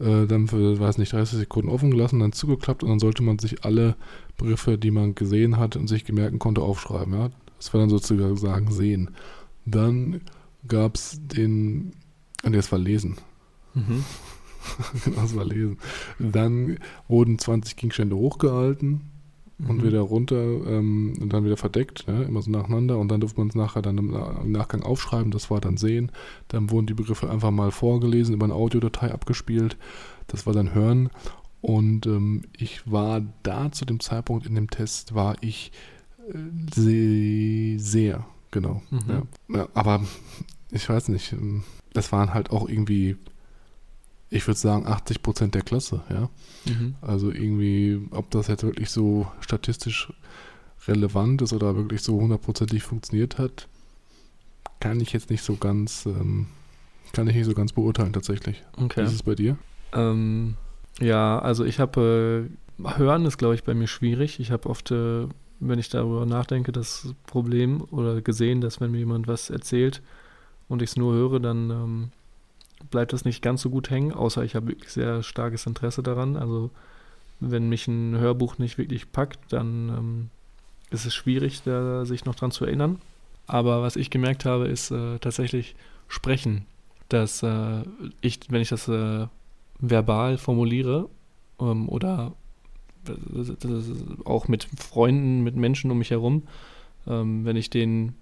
[0.00, 3.38] äh, dann für, weiß nicht, 30 Sekunden offen gelassen, dann zugeklappt und dann sollte man
[3.38, 3.96] sich alle
[4.36, 7.30] Begriffe, die man gesehen hat und sich gemerken konnte, aufschreiben, ja.
[7.56, 9.10] Das war dann sozusagen sehen.
[9.66, 10.20] Dann
[10.66, 11.92] gab es den
[12.44, 13.16] und das war Lesen.
[13.74, 14.04] Mhm.
[15.04, 15.78] genau, das war Lesen.
[16.18, 19.17] Dann wurden 20 Gegenstände hochgehalten
[19.58, 19.70] mhm.
[19.70, 22.98] und wieder runter ähm, und dann wieder verdeckt, ja, immer so nacheinander.
[22.98, 26.10] Und dann durfte man es nachher dann im, im, Nachgang aufschreiben, das war dann Sehen.
[26.48, 29.76] Dann wurden die Begriffe einfach mal vorgelesen, über eine Audiodatei abgespielt.
[30.26, 31.10] Das war dann Hören.
[31.60, 35.72] Und ähm, ich war da zu dem Zeitpunkt in dem Test, war ich
[36.28, 36.38] äh,
[36.72, 38.82] sehr, sehr, genau.
[38.90, 39.00] Mhm.
[39.08, 39.22] Ja.
[39.56, 40.02] Ja, aber
[40.70, 41.32] ich weiß nicht.
[41.32, 43.16] Ähm, das waren halt auch irgendwie,
[44.30, 46.28] ich würde sagen, 80 Prozent der Klasse, ja.
[46.66, 46.94] Mhm.
[47.00, 50.12] Also irgendwie, ob das jetzt wirklich so statistisch
[50.86, 53.68] relevant ist oder wirklich so hundertprozentig funktioniert hat,
[54.80, 56.46] kann ich jetzt nicht so ganz, ähm,
[57.12, 58.62] kann ich nicht so ganz beurteilen tatsächlich.
[58.76, 59.02] Okay.
[59.02, 59.56] Wie ist es bei dir?
[59.92, 60.56] Ähm,
[61.00, 64.40] ja, also ich habe, äh, hören ist glaube ich bei mir schwierig.
[64.40, 65.26] Ich habe oft, äh,
[65.60, 70.02] wenn ich darüber nachdenke, das Problem oder gesehen, dass wenn mir jemand was erzählt,
[70.68, 72.10] und ich es nur höre, dann ähm,
[72.90, 76.36] bleibt das nicht ganz so gut hängen, außer ich habe wirklich sehr starkes Interesse daran.
[76.36, 76.70] Also
[77.40, 80.30] wenn mich ein Hörbuch nicht wirklich packt, dann ähm,
[80.90, 83.00] ist es schwierig, da sich noch dran zu erinnern.
[83.46, 85.74] Aber was ich gemerkt habe, ist äh, tatsächlich
[86.06, 86.66] sprechen.
[87.08, 87.82] Dass äh,
[88.20, 89.26] ich, wenn ich das äh,
[89.78, 91.08] verbal formuliere
[91.60, 92.34] ähm, oder
[94.24, 96.42] auch mit Freunden, mit Menschen um mich herum,
[97.06, 98.14] ähm, wenn ich den,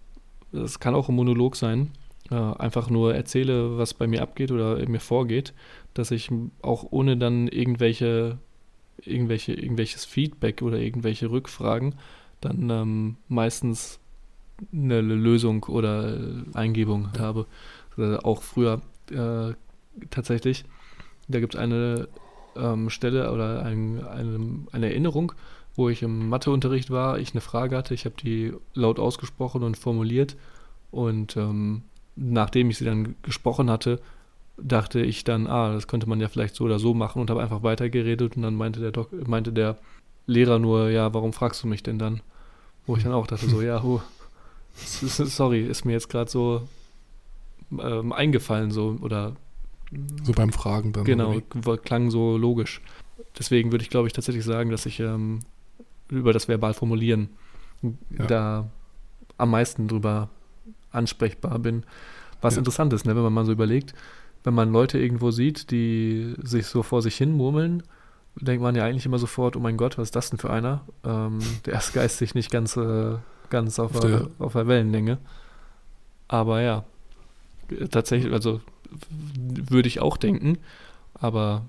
[0.53, 1.91] das kann auch ein Monolog sein,
[2.31, 5.55] äh, einfach nur erzähle, was bei mir abgeht oder mir vorgeht,
[5.95, 6.31] dass ich
[6.63, 8.39] auch ohne dann irgendwelche,
[9.03, 11.95] irgendwelche, irgendwelches Feedback oder irgendwelche Rückfragen
[12.41, 14.01] dann ähm, meistens
[14.73, 16.19] eine Lösung oder
[16.55, 17.21] Eingebung ja.
[17.21, 17.47] habe.
[17.97, 19.55] Also auch früher äh,
[20.11, 20.65] tatsächlich,
[21.29, 22.09] da gibt es eine
[22.57, 25.33] ähm, Stelle oder ein, eine, eine Erinnerung,
[25.75, 29.77] wo ich im Matheunterricht war, ich eine Frage hatte, ich habe die laut ausgesprochen und
[29.77, 30.37] formuliert
[30.91, 31.83] und ähm,
[32.17, 34.01] nachdem ich sie dann gesprochen hatte,
[34.59, 37.43] dachte ich dann, ah, das könnte man ja vielleicht so oder so machen und habe
[37.43, 39.77] einfach weitergeredet und dann meinte der, Dok meinte der
[40.27, 42.21] Lehrer nur, ja, warum fragst du mich denn dann?
[42.87, 44.01] Wo ich dann auch dachte, so, ja, oh,
[44.75, 46.67] sorry, ist mir jetzt gerade so
[47.79, 49.37] ähm, eingefallen, so, oder
[50.23, 51.05] So beim Fragen dann.
[51.05, 51.41] Genau,
[51.85, 52.81] klang so logisch.
[53.39, 55.41] Deswegen würde ich, glaube ich, tatsächlich sagen, dass ich ähm,
[56.09, 57.29] über das verbal formulieren
[57.83, 58.27] Ja.
[58.27, 58.71] da
[59.37, 60.31] am meisten drüber
[60.97, 61.85] ansprechbar bin.
[62.43, 62.59] Was Ja.
[62.59, 63.95] interessant ist, ne, wenn man mal so überlegt,
[64.45, 67.83] wenn man Leute irgendwo sieht, die sich so vor sich hin murmeln,
[68.37, 70.83] denkt man ja eigentlich immer sofort, oh mein Gott, was ist das denn für einer?
[71.05, 73.15] Ähm, der ist geistig nicht ganz, äh,
[73.51, 75.19] ganz auf, Auf der, der- auf der Wellenlänge.
[76.29, 76.85] Aber ja,
[77.91, 78.61] tatsächlich, also
[79.31, 80.59] würde ich auch denken,
[81.15, 81.65] aber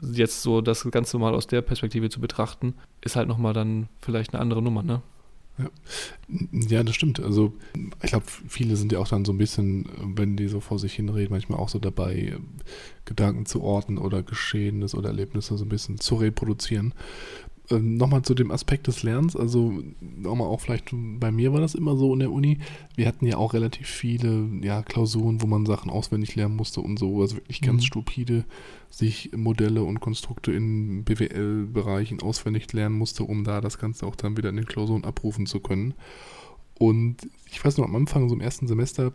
[0.00, 4.32] jetzt so das Ganze mal aus der Perspektive zu betrachten, ist halt nochmal dann vielleicht
[4.32, 5.02] eine andere Nummer, ne?
[6.52, 7.20] Ja, das stimmt.
[7.20, 7.52] Also
[8.02, 10.94] ich glaube, viele sind ja auch dann so ein bisschen, wenn die so vor sich
[10.94, 12.36] hinreden, manchmal auch so dabei,
[13.04, 16.94] Gedanken zu orten oder Geschehenes oder Erlebnisse so ein bisschen zu reproduzieren.
[17.70, 21.74] Ähm, Nochmal zu dem Aspekt des Lernens, also nochmal auch vielleicht, bei mir war das
[21.74, 22.58] immer so in der Uni,
[22.96, 26.98] wir hatten ja auch relativ viele ja, Klausuren, wo man Sachen auswendig lernen musste und
[26.98, 27.86] so, also wirklich ganz Mhm.
[27.86, 28.44] stupide
[28.90, 34.36] sich Modelle und Konstrukte in BWL-Bereichen auswendig lernen musste, um da das Ganze auch dann
[34.38, 35.94] wieder in den Klausuren abrufen zu können.
[36.78, 37.16] Und
[37.50, 39.12] ich weiß noch, am Anfang, so im ersten Semester,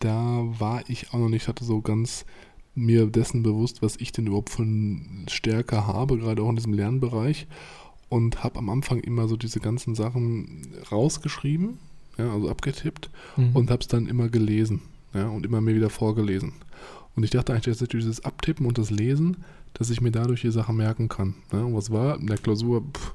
[0.00, 2.26] da war ich auch noch nicht, hatte so ganz
[2.74, 7.46] mir dessen bewusst, was ich denn überhaupt von Stärke habe, gerade auch in diesem Lernbereich.
[8.08, 11.78] Und habe am Anfang immer so diese ganzen Sachen rausgeschrieben,
[12.18, 16.52] ja, also abgetippt und habe es dann immer gelesen ja, und immer mir wieder vorgelesen.
[17.16, 19.38] Und ich dachte eigentlich, dass durch dieses Abtippen und das Lesen,
[19.74, 21.34] dass ich mir dadurch die Sachen merken kann.
[21.52, 23.14] Ja, und was war in der Klausur, pff,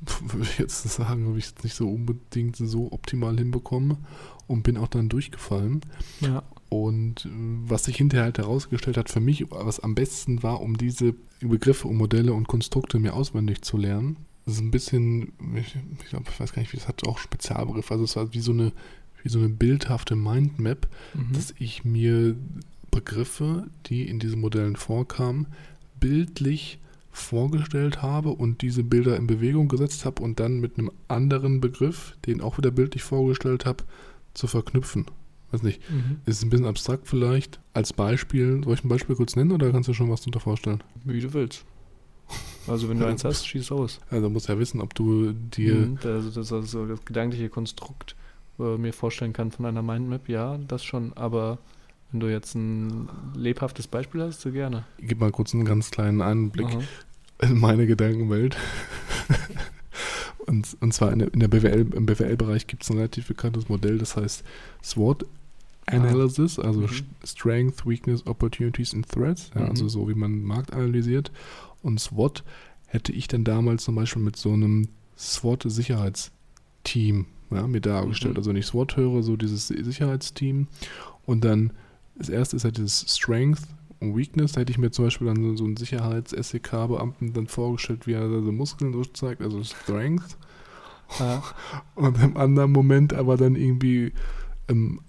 [0.22, 3.98] würde ich jetzt sagen, habe ich jetzt nicht so unbedingt so optimal hinbekommen
[4.46, 5.80] und bin auch dann durchgefallen.
[6.20, 6.42] Ja.
[6.68, 7.28] Und äh,
[7.66, 11.88] was sich hinterher halt herausgestellt hat für mich, was am besten war, um diese Begriffe
[11.88, 16.40] und Modelle und Konstrukte mir auswendig zu lernen, ist ein bisschen, ich, ich glaube, ich
[16.40, 18.72] weiß gar nicht, wie das hat auch Spezialbegriff, also es war wie so eine,
[19.22, 21.32] wie so eine bildhafte Mindmap, Mhm.
[21.32, 22.36] dass ich mir
[22.90, 25.46] Begriffe, die in diesen Modellen vorkamen,
[25.98, 26.78] bildlich
[27.10, 32.16] vorgestellt habe und diese Bilder in Bewegung gesetzt habe und dann mit einem anderen Begriff,
[32.26, 33.84] den auch wieder bildlich vorgestellt habe,
[34.34, 35.06] zu verknüpfen.
[35.50, 36.18] Weiß nicht, Mhm.
[36.26, 37.58] ist ein bisschen abstrakt vielleicht.
[37.74, 40.82] Als Beispiel, soll ich ein Beispiel kurz nennen oder kannst du schon was darunter vorstellen?
[41.04, 41.64] Wie du willst.
[42.68, 43.98] Also wenn du eins hast, schieß aus.
[44.10, 45.98] Also du musst ja wissen, ob du dir Mhm.
[46.04, 48.14] Also das, das, so das gedankliche Konstrukt
[48.60, 51.12] äh, mir vorstellen kann von einer Mindmap, ja, das schon.
[51.14, 51.58] Aber
[52.12, 54.84] wenn du jetzt ein lebhaftes Beispiel hast, so gerne.
[54.98, 56.80] gib mal kurz einen ganz kleinen Einblick Aha.
[57.42, 58.56] in meine Gedankenwelt.
[60.46, 63.68] und, und zwar in der, in der BWL, im BWL-Bereich gibt es ein relativ bekanntes
[63.68, 64.42] Modell, das heißt
[64.82, 65.26] SWOT
[65.86, 66.88] Analysis, also Mhm.
[67.24, 69.70] Strength, Weakness, Opportunities and Threats, ja, Mhm.
[69.70, 71.30] also so wie man Markt analysiert.
[71.82, 72.44] Und SWOT
[72.86, 78.34] hätte ich dann damals zum Beispiel mit so einem SWOT-Sicherheitsteam ja, mir dargestellt.
[78.34, 78.38] Mhm.
[78.38, 80.68] Also wenn ich SWOT höre, so dieses Sicherheitsteam
[81.26, 81.72] und dann
[82.20, 83.62] das erste ist halt dieses Strength
[83.98, 84.52] und Weakness.
[84.52, 88.28] Da hätte ich mir zum Beispiel dann so, so einen Sicherheits-SEK-Beamten dann vorgestellt, wie er
[88.28, 90.36] so Muskeln durchzeigt, also Strength.
[91.18, 91.42] Ja.
[91.96, 94.12] Und im anderen Moment aber dann irgendwie,
[94.68, 95.00] ähm,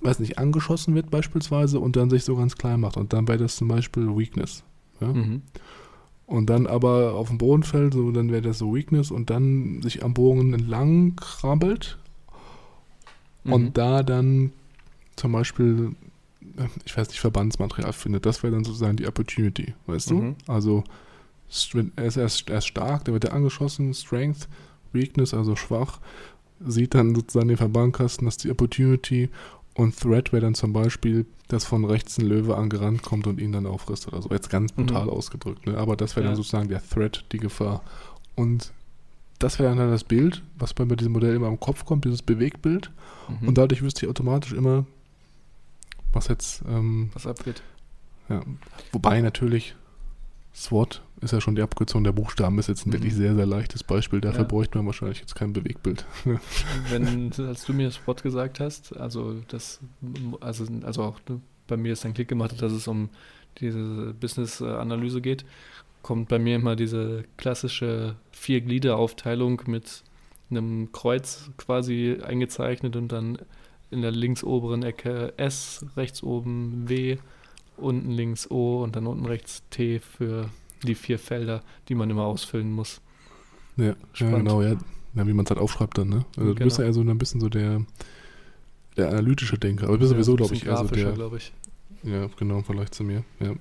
[0.00, 2.96] weiß nicht, angeschossen wird beispielsweise und dann sich so ganz klein macht.
[2.96, 4.64] Und dann wäre das zum Beispiel Weakness.
[5.00, 5.08] Ja?
[5.12, 5.42] Mhm.
[6.26, 9.80] Und dann aber auf dem Boden fällt, so dann wäre das so Weakness und dann
[9.82, 11.98] sich am Bogen entlang krabbelt
[13.44, 13.52] Mhm.
[13.52, 14.52] und da dann
[15.16, 15.92] zum Beispiel,
[16.84, 18.26] ich weiß nicht, Verbandsmaterial findet.
[18.26, 20.36] Das wäre dann sozusagen die Opportunity, weißt Mhm.
[20.46, 20.52] du?
[20.52, 20.84] Also
[21.96, 24.48] er ist, erst, er ist stark, der wird ja angeschossen, Strength,
[24.92, 26.00] Weakness, also schwach,
[26.64, 29.30] sieht dann sozusagen den Verbandkasten, das ist die Opportunity
[29.74, 33.52] und Threat wäre dann zum Beispiel, dass von rechts ein Löwe angerannt kommt und ihn
[33.52, 34.28] dann auffrisst oder so.
[34.30, 35.10] Jetzt ganz brutal Mhm.
[35.10, 35.78] ausgedrückt, ne?
[35.78, 36.30] aber das wäre Ja.
[36.30, 37.82] dann sozusagen der Threat, die Gefahr.
[38.34, 38.72] Und
[39.38, 42.22] das wäre dann halt das Bild, was bei diesem Modell immer im Kopf kommt, dieses
[42.22, 42.90] Bewegtbild.
[43.40, 43.48] Mhm.
[43.48, 44.84] Und dadurch wüsste ich automatisch immer,
[46.12, 47.62] was jetzt, ähm, was abgeht.
[48.28, 48.42] ja,
[48.92, 49.74] wobei natürlich
[50.54, 52.94] SWOT ist ja schon die Abkürzung der Buchstaben, ist jetzt ein Mhm.
[52.94, 54.20] wirklich sehr, sehr leichtes Beispiel.
[54.20, 54.46] Dafür Ja.
[54.46, 56.04] bräuchte man wahrscheinlich jetzt kein Bewegbild.
[56.90, 59.80] Wenn, als du mir das Wort gesagt hast, also das,
[60.40, 63.10] also, also auch ne, bei mir ist ein Klick gemacht, dass es um
[63.60, 65.44] diese Business-Analyse geht,
[66.02, 70.02] kommt bei mir immer diese klassische Vier-Glieder-Aufteilung mit
[70.50, 73.38] einem Kreuz quasi eingezeichnet und dann
[73.90, 77.16] in der links oberen Ecke S, rechts oben W,
[77.76, 80.48] unten links O und dann unten rechts T für
[80.82, 83.00] die vier Felder, die man immer ausfüllen muss.
[83.76, 84.76] ja, ja, genau, ja.
[85.14, 86.24] ja wie man es halt aufschreibt dann, ne?
[86.36, 86.80] Also du bist Genau.
[86.80, 87.84] ja eher so ein bisschen so der,
[88.96, 89.84] der analytische Denker.
[89.88, 91.52] Aber du bist sowieso, Ja, glaube ein ich, eher so der, glaube ich.
[92.04, 93.24] Ja, genau, im Vergleich zu mir.
[93.40, 93.54] Ja.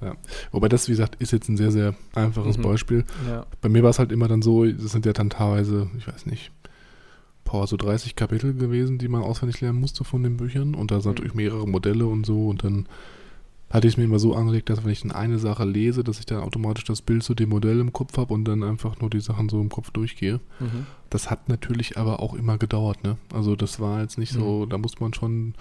[0.00, 0.16] ja.
[0.50, 2.62] Wobei das, wie gesagt, ist jetzt ein sehr, sehr einfaches Mhm.
[2.62, 3.04] Beispiel.
[3.28, 3.46] Ja.
[3.60, 6.26] Bei mir war es halt immer dann so, das sind ja dann teilweise, ich weiß
[6.26, 6.50] nicht,
[7.54, 10.74] boah, so 30 Kapitel gewesen, die man auswendig lernen musste von den Büchern.
[10.74, 11.14] Und da sind Mhm.
[11.14, 12.48] natürlich mehrere Modelle und so.
[12.48, 12.86] Und dann
[13.70, 16.26] hatte ich mir immer so angelegt, dass wenn ich dann eine Sache lese, dass ich
[16.26, 19.20] dann automatisch das Bild zu dem Modell im Kopf habe und dann einfach nur die
[19.20, 20.40] Sachen so im Kopf durchgehe.
[20.58, 20.86] Mhm.
[21.10, 23.18] Das hat natürlich aber auch immer gedauert, ne?
[23.32, 25.54] Also das war jetzt nicht so, da muss man schon,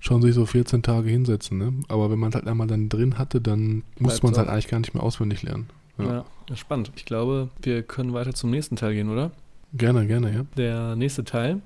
[0.00, 1.72] schon sich so 14 Tage hinsetzen, ne?
[1.86, 4.66] Aber wenn man es halt einmal dann drin hatte, dann muss man es halt eigentlich
[4.68, 5.68] gar nicht mehr auswendig lernen.
[5.98, 6.24] Ja.
[6.48, 6.56] Ja.
[6.56, 6.90] spannend.
[6.96, 9.30] Ich glaube, wir können weiter zum nächsten Teil gehen, oder?
[9.74, 10.44] Gerne, gerne, ja.
[10.56, 11.62] Der nächste Teil,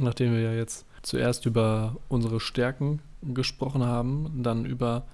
[0.00, 5.06] nachdem wir ja jetzt zuerst über unsere Stärken gesprochen haben, dann über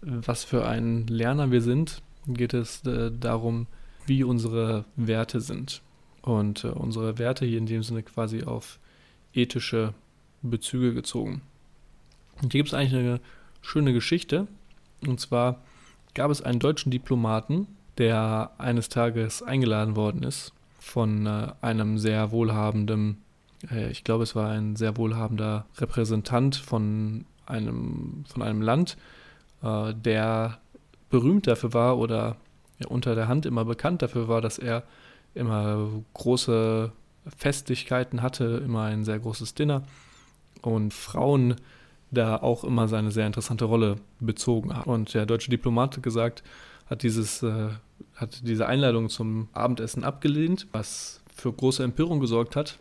[0.00, 3.66] was für ein Lerner wir sind, geht es äh, darum,
[4.06, 5.82] wie unsere Werte sind.
[6.22, 8.78] Und äh, unsere Werte hier in dem Sinne quasi auf
[9.34, 9.92] ethische
[10.42, 11.42] Bezüge gezogen.
[12.40, 13.20] Und hier gibt es eigentlich eine
[13.60, 14.46] schöne Geschichte.
[15.04, 15.62] Und zwar
[16.14, 17.66] gab es einen deutschen Diplomaten,
[17.98, 20.52] der eines Tages eingeladen worden ist
[20.88, 23.22] von äh, einem sehr wohlhabenden,
[23.70, 28.96] äh, ich glaube es war ein sehr wohlhabender Repräsentant von einem, von einem Land,
[29.62, 30.58] äh, der
[31.10, 32.36] berühmt dafür war oder
[32.88, 34.84] unter der Hand immer bekannt dafür war, dass er
[35.34, 36.92] immer große
[37.36, 39.82] Festlichkeiten hatte, immer ein sehr großes Dinner
[40.62, 41.56] und Frauen
[42.10, 44.90] da auch immer seine sehr interessante Rolle bezogen haben.
[44.90, 46.42] Und der deutsche Diplomat hat gesagt,
[46.88, 47.68] hat dieses, äh,
[48.14, 52.78] hat diese Einladung zum Abendessen abgelehnt, was für große Empörung gesorgt hat.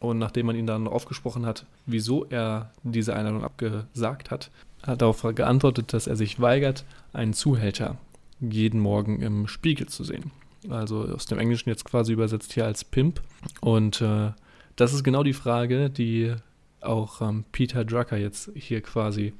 [0.00, 4.50] Und nachdem man ihn dann aufgesprochen hat, wieso er diese Einladung abgesagt hat,
[4.82, 7.96] hat er darauf geantwortet, dass er sich weigert, einen Zuhälter
[8.40, 10.30] jeden Morgen im Spiegel zu sehen.
[10.68, 13.22] Also aus dem Englischen jetzt quasi übersetzt hier als Pimp.
[13.60, 14.32] Und äh,
[14.76, 16.34] das ist genau die Frage, die
[16.80, 19.32] auch ähm, Peter Drucker jetzt hier quasi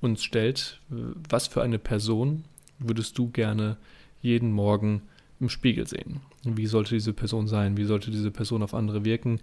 [0.00, 0.80] uns stellt.
[0.88, 2.44] Was für eine Person
[2.88, 3.76] würdest du gerne
[4.22, 5.02] jeden Morgen
[5.40, 6.20] im Spiegel sehen?
[6.44, 7.76] Wie sollte diese Person sein?
[7.76, 9.40] Wie sollte diese Person auf andere wirken?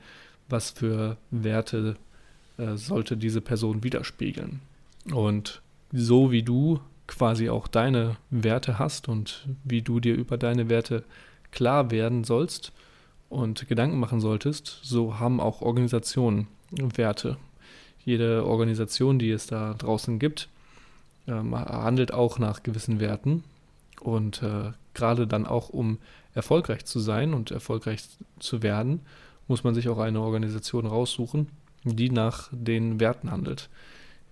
[0.49, 1.95] Was für Werte
[2.57, 4.61] äh, sollte diese Person widerspiegeln?
[5.11, 10.69] Und so wie du quasi auch deine Werte hast und wie du dir über deine
[10.69, 11.03] Werte
[11.51, 12.71] klar werden sollst
[13.29, 17.37] und Gedanken machen solltest, so haben auch Organisationen Werte.
[18.05, 20.49] Jede Organisation, die es da draußen gibt,
[21.27, 23.43] ähm, handelt auch nach gewissen Werten.
[23.99, 25.99] Und äh, gerade dann auch, um
[26.33, 28.03] erfolgreich zu sein und erfolgreich
[28.39, 29.01] zu werden,
[29.47, 31.47] muss man sich auch eine Organisation raussuchen,
[31.83, 33.69] die nach den Werten handelt.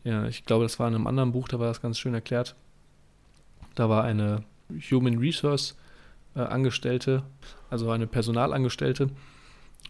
[0.03, 2.55] Ja, ich glaube, das war in einem anderen Buch, da war das ganz schön erklärt.
[3.75, 4.43] Da war eine
[4.91, 5.75] Human Resource
[6.35, 7.23] äh, Angestellte,
[7.69, 9.09] also eine Personalangestellte,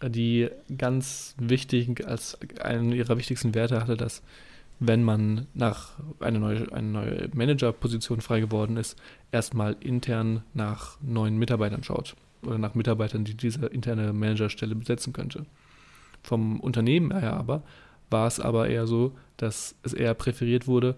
[0.02, 4.22] die ganz wichtig als einen ihrer wichtigsten Werte hatte, dass
[4.80, 8.98] wenn man nach eine neue, eine neue Managerposition frei geworden ist,
[9.30, 15.44] erstmal intern nach neuen Mitarbeitern schaut oder nach Mitarbeitern, die diese interne Managerstelle besetzen könnte.
[16.22, 17.62] Vom Unternehmen her aber
[18.08, 20.96] war es aber eher so, dass es eher präferiert wurde,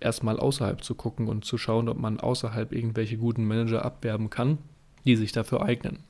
[0.00, 4.58] erstmal außerhalb zu gucken und zu schauen, ob man außerhalb irgendwelche guten Manager abwerben kann,
[5.04, 6.00] die sich dafür eignen.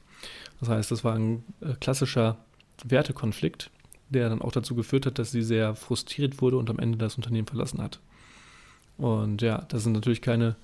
[0.61, 2.39] Das heißt, das war ein äh, klassischer
[2.85, 3.71] Wertekonflikt,
[4.11, 7.17] der dann auch dazu geführt hat, dass sie sehr frustriert wurde und am Ende das
[7.17, 8.01] Unternehmen verlassen hat.
[8.97, 10.57] Und ja, das sind natürlich keine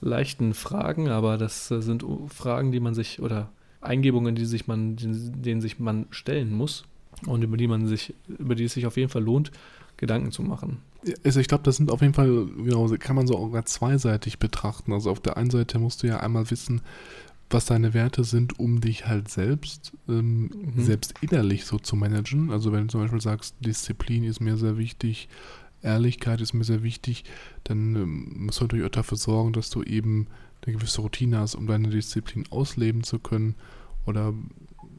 [0.00, 4.96] leichten Fragen, aber das äh, sind Fragen, die man sich oder Eingebungen, die sich man,
[4.96, 6.84] denen sich man stellen muss
[7.26, 9.50] und über die man sich, über die es sich auf jeden Fall lohnt,
[9.96, 10.78] Gedanken zu machen.
[11.22, 14.92] Also ich glaube, das sind auf jeden Fall, genau, kann man so auch zweiseitig betrachten.
[14.92, 16.80] Also auf der einen Seite musst du ja einmal wissen,
[17.54, 20.82] was deine Werte sind, um dich halt selbst, ähm, Mhm.
[20.84, 22.50] selbst innerlich so zu managen.
[22.50, 25.28] Also wenn du zum Beispiel sagst, Disziplin ist mir sehr wichtig,
[25.80, 27.24] Ehrlichkeit ist mir sehr wichtig,
[27.62, 30.26] dann ähm, musst du natürlich auch dafür sorgen, dass du eben
[30.66, 33.54] eine gewisse Routine hast, um deine Disziplin ausleben zu können.
[34.06, 34.34] Oder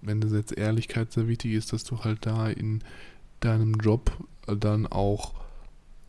[0.02, 2.82] wenn das jetzt Ehrlichkeit sehr wichtig ist, dass du halt da in
[3.40, 4.12] deinem Job
[4.48, 5.34] dann auch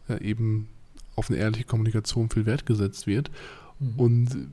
[0.08, 0.68] äh, eben
[1.16, 3.30] auf eine ehrliche Kommunikation viel Wert gesetzt wird.
[3.80, 3.94] Mhm.
[3.96, 4.48] Und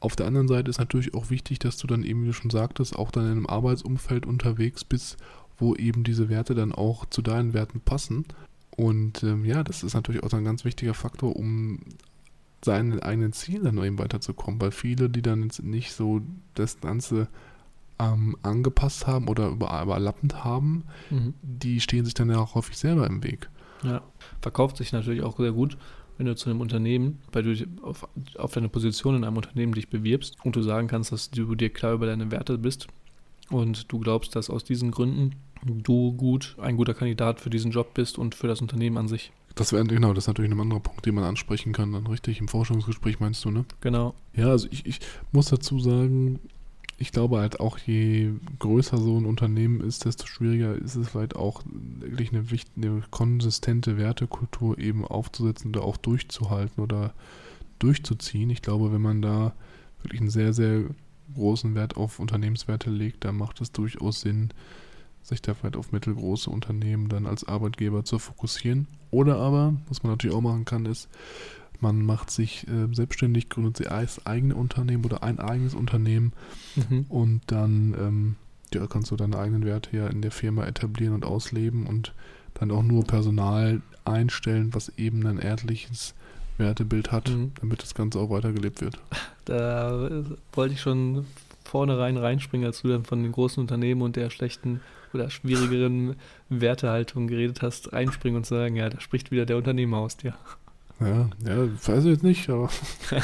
[0.00, 2.50] auf der anderen Seite ist natürlich auch wichtig, dass du dann eben, wie du schon
[2.50, 5.16] sagtest, auch dann in einem Arbeitsumfeld unterwegs bist,
[5.58, 8.24] wo eben diese Werte dann auch zu deinen Werten passen.
[8.76, 11.80] Und ähm, ja, das ist natürlich auch ein ganz wichtiger Faktor, um
[12.64, 16.20] seinen eigenen Zielen dann eben weiterzukommen, weil viele, die dann jetzt nicht so
[16.54, 17.28] das Ganze
[17.98, 21.32] ähm, angepasst haben oder über, überlappend haben, Mhm.
[21.42, 23.48] die stehen sich dann ja auch häufig selber im Weg.
[23.82, 24.02] Ja,
[24.42, 25.78] verkauft sich natürlich auch sehr gut,
[26.18, 29.74] wenn du zu einem Unternehmen, weil du dich auf, auf deine Position in einem Unternehmen
[29.74, 32.86] dich bewirbst und du sagen kannst, dass du dir klar über deine Werte bist
[33.50, 35.34] und du glaubst, dass aus diesen Gründen
[35.64, 39.32] du gut, ein guter Kandidat für diesen Job bist und für das Unternehmen an sich.
[39.54, 42.40] Das wäre genau, das ist natürlich ein anderer Punkt, den man ansprechen kann, dann richtig
[42.40, 43.64] im Forschungsgespräch meinst du, ne?
[43.80, 44.14] Genau.
[44.34, 45.00] Ja, also ich, ich
[45.32, 46.40] muss dazu sagen,
[46.98, 51.36] ich glaube halt auch, je größer so ein Unternehmen ist, desto schwieriger ist es vielleicht
[51.36, 52.44] auch wirklich eine,
[52.76, 57.12] eine konsistente Wertekultur eben aufzusetzen oder auch durchzuhalten oder
[57.78, 58.48] durchzuziehen.
[58.48, 59.54] Ich glaube, wenn man da
[60.02, 60.84] wirklich einen sehr, sehr
[61.34, 64.50] großen Wert auf Unternehmenswerte legt, dann macht es durchaus Sinn,
[65.22, 68.86] sich da vielleicht auf mittelgroße Unternehmen dann als Arbeitgeber zu fokussieren.
[69.10, 71.08] Oder aber, was man natürlich auch machen kann, ist,
[71.82, 76.32] man macht sich äh, selbstständig, gründet sich als eigene Unternehmen oder ein eigenes Unternehmen
[76.76, 77.06] Mhm.
[77.08, 78.36] und dann ähm,
[78.74, 82.12] ja, kannst du deine eigenen Werte ja in der Firma etablieren und ausleben und
[82.54, 86.14] dann auch nur Personal einstellen, was eben ein ehrliches
[86.58, 87.52] Wertebild hat, Mhm.
[87.60, 88.98] damit das Ganze auch weitergelebt wird.
[89.44, 90.08] Da
[90.52, 91.26] wollte ich schon
[91.64, 94.80] vornherein reinspringen, als du dann von den großen Unternehmen und der schlechten
[95.12, 96.16] oder schwierigeren
[96.48, 100.34] Wertehaltung geredet hast, reinspringen und sagen, ja, da spricht wieder der Unternehmer aus dir.
[101.00, 102.70] Ja, ja, weiß ich jetzt nicht, aber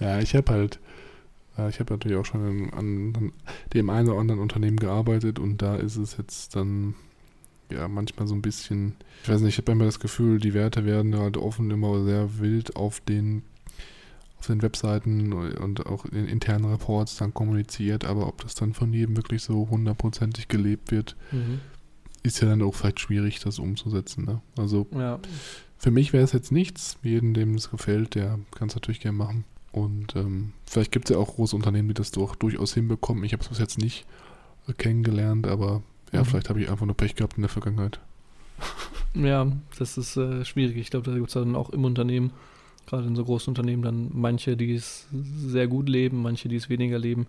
[0.00, 0.78] ja, ich habe halt,
[1.68, 3.32] ich habe natürlich auch schon in, an, an
[3.72, 6.94] dem einen oder anderen Unternehmen gearbeitet und da ist es jetzt dann
[7.70, 10.84] ja manchmal so ein bisschen, ich weiß nicht, ich habe immer das Gefühl, die Werte
[10.84, 13.42] werden halt offen immer sehr wild auf den
[14.38, 18.92] auf den Webseiten und auch in internen Reports dann kommuniziert, aber ob das dann von
[18.92, 21.60] jedem wirklich so hundertprozentig gelebt wird, Mhm.
[22.22, 24.26] ist ja dann auch vielleicht schwierig, das umzusetzen.
[24.26, 24.42] Ne?
[24.58, 25.18] Also Ja,
[25.78, 26.98] für mich wäre es jetzt nichts.
[27.02, 29.44] Jeden, dem es gefällt, der kann es natürlich gerne machen.
[29.72, 33.24] Und ähm, vielleicht gibt es ja auch große Unternehmen, die das doch durchaus hinbekommen.
[33.24, 34.06] Ich habe es bis jetzt nicht
[34.68, 36.24] äh, kennengelernt, aber ja, Mhm.
[36.26, 38.00] vielleicht habe ich einfach nur Pech gehabt in der Vergangenheit.
[39.14, 40.76] ja, das ist äh, schwierig.
[40.78, 42.30] Ich glaube, da gibt es dann auch im Unternehmen,
[42.86, 46.70] gerade in so großen Unternehmen, dann manche, die es sehr gut leben, manche, die es
[46.70, 47.26] weniger leben.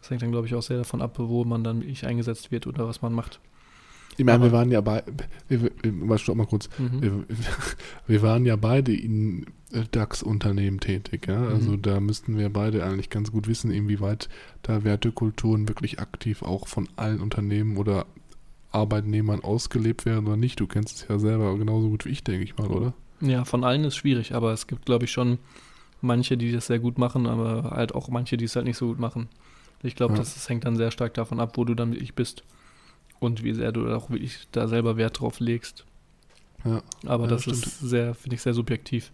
[0.00, 2.66] Das hängt dann, glaube ich, auch sehr davon ab, wo man dann wirklich eingesetzt wird
[2.68, 3.40] oder was man macht.
[4.16, 5.02] Ich meine, wir waren ja bei,
[5.48, 7.02] wir, wir, wir, stopp mal kurz, Mhm.
[7.02, 7.24] wir,
[8.06, 11.42] wir waren ja beide in äh, DAX-Unternehmen tätig, ja.
[11.46, 11.82] Also Mhm.
[11.82, 14.28] da müssten wir beide eigentlich ganz gut wissen, inwieweit
[14.62, 18.06] da Wertekulturen wirklich aktiv auch von allen Unternehmen oder
[18.72, 20.60] Arbeitnehmern ausgelebt werden oder nicht.
[20.60, 22.94] Du kennst es ja selber genauso gut wie ich, denke ich mal, oder?
[23.20, 25.38] Ja, von allen ist schwierig, aber es gibt, glaube ich, schon
[26.00, 28.88] manche, die das sehr gut machen, aber halt auch manche, die es halt nicht so
[28.88, 29.28] gut machen.
[29.82, 30.18] Ich glaube, Ja.
[30.18, 32.44] das, das hängt dann sehr stark davon ab, wo du dann wirklich bist
[33.20, 35.84] und wie sehr du auch wirklich da selber Wert drauf legst.
[36.64, 36.82] Ja.
[37.06, 37.58] Aber Ja, das stimmt.
[37.58, 39.12] ist sehr, finde ich, sehr subjektiv.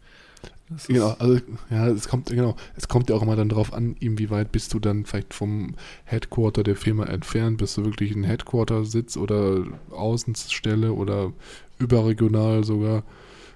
[0.68, 1.38] Das Genau, also
[1.70, 4.80] ja, es kommt, genau, es kommt ja auch immer dann drauf an, inwieweit bist du
[4.80, 11.32] dann vielleicht vom Headquarter der Firma entfernt, bist du wirklich ein Headquarter-Sitz oder Außenstelle oder
[11.78, 13.04] überregional sogar.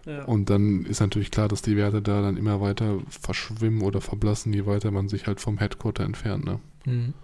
[0.07, 0.25] Ja.
[0.25, 4.53] Und dann ist natürlich klar, dass die Werte da dann immer weiter verschwimmen oder verblassen,
[4.53, 6.45] je weiter man sich halt vom Headquarter entfernt.
[6.45, 6.61] Ne?
[6.87, 7.15] Mhm.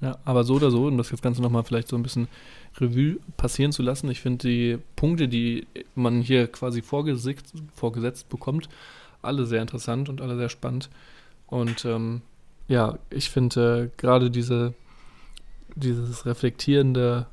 [0.00, 0.18] Ja.
[0.24, 2.28] Aber so oder so, um das Ganze nochmal vielleicht so ein bisschen
[2.78, 8.68] Revue passieren zu lassen, ich finde die Punkte, die man hier quasi vorgesetzt, vorgesetzt bekommt,
[9.22, 10.90] alle sehr interessant und alle sehr spannend.
[11.46, 12.22] Und ähm,
[12.68, 14.74] ja, ich finde äh, gerade diese,
[15.74, 17.26] dieses Reflektierende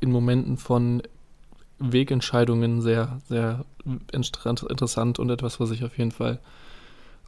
[0.00, 1.02] in Momenten von
[1.78, 3.64] Wegentscheidungen sehr, sehr
[4.12, 6.40] inter- interessant und etwas, was ich auf jeden Fall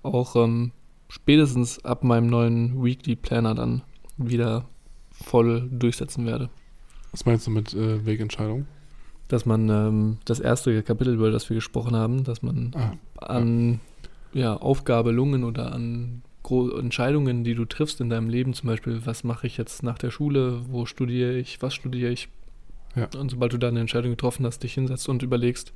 [0.02, 0.72] auch ähm,
[1.08, 3.82] spätestens ab meinem neuen Weekly Planner dann
[4.16, 4.66] wieder
[5.12, 6.50] voll durchsetzen werde.
[7.12, 8.66] Was meinst du mit äh, Wegentscheidung?
[9.28, 13.80] Dass man ähm, das erste Kapitel, über das wir gesprochen haben, dass man Ah, an
[14.32, 19.24] ja, Aufgabelungen oder an Gro Entscheidungen, die du triffst in deinem Leben, zum Beispiel, was
[19.24, 22.28] mache ich jetzt nach der Schule, wo studiere ich, was studiere ich.
[22.96, 23.08] Ja.
[23.18, 25.72] Und sobald du da eine Entscheidung getroffen hast, dich hinsetzt und überlegst,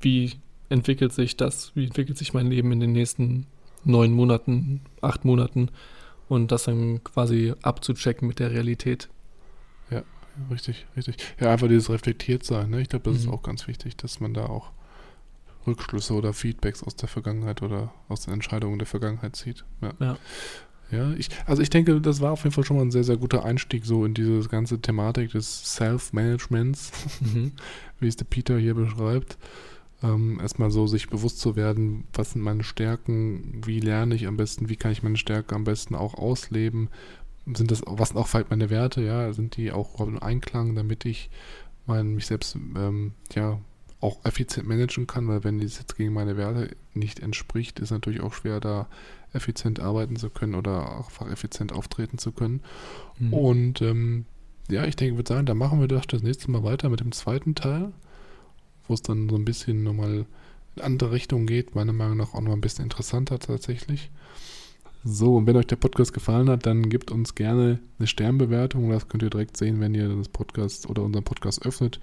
[0.00, 0.32] wie
[0.68, 3.46] entwickelt sich das, wie entwickelt sich mein Leben in den nächsten
[3.84, 5.70] neun Monaten, acht Monaten
[6.28, 9.08] und das dann quasi abzuchecken mit der Realität.
[10.52, 11.16] richtig, richtig.
[11.40, 12.70] Ja, einfach dieses reflektiert sein.
[12.70, 12.80] Ne?
[12.80, 13.28] Ich glaube, das Mhm.
[13.28, 14.70] ist auch ganz wichtig, dass man da auch
[15.66, 19.64] Rückschlüsse oder Feedbacks aus der Vergangenheit oder aus den Entscheidungen der Vergangenheit zieht.
[19.82, 19.92] Ja.
[19.98, 20.16] Ja.
[20.90, 23.18] Ja, ich, also ich denke, das war auf jeden Fall schon mal ein sehr, sehr
[23.18, 27.52] guter Einstieg so in diese ganze Thematik des Self-Managements, Mhm.
[28.00, 29.36] wie es der Peter hier beschreibt.
[30.02, 34.36] Ähm, erstmal so sich bewusst zu werden, was sind meine Stärken, wie lerne ich am
[34.36, 36.88] besten, wie kann ich meine Stärke am besten auch ausleben,
[37.46, 41.04] sind das, was sind auch vielleicht meine Werte, ja, sind die auch im Einklang, damit
[41.04, 41.30] ich
[41.86, 43.58] mein, mich selbst, ähm, ja,
[44.00, 48.20] auch effizient managen kann, weil wenn dies jetzt gegen meine Werte nicht entspricht, ist natürlich
[48.20, 48.86] auch schwer, da
[49.32, 52.60] effizient arbeiten zu können oder einfach effizient auftreten zu können.
[53.18, 53.32] Mhm.
[53.32, 54.24] Und ähm,
[54.70, 57.00] ja, ich denke, ich würde sagen, da machen wir doch das nächste Mal weiter mit
[57.00, 57.92] dem zweiten Teil,
[58.88, 60.26] wo es dann so ein bisschen nochmal
[60.76, 64.10] in andere Richtung geht, meiner Meinung nach auch noch ein bisschen interessanter tatsächlich.
[65.04, 68.90] So, und wenn euch der Podcast gefallen hat, dann gebt uns gerne eine Sternbewertung.
[68.90, 72.00] Das könnt ihr direkt sehen, wenn ihr das Podcast oder unseren Podcast öffnet,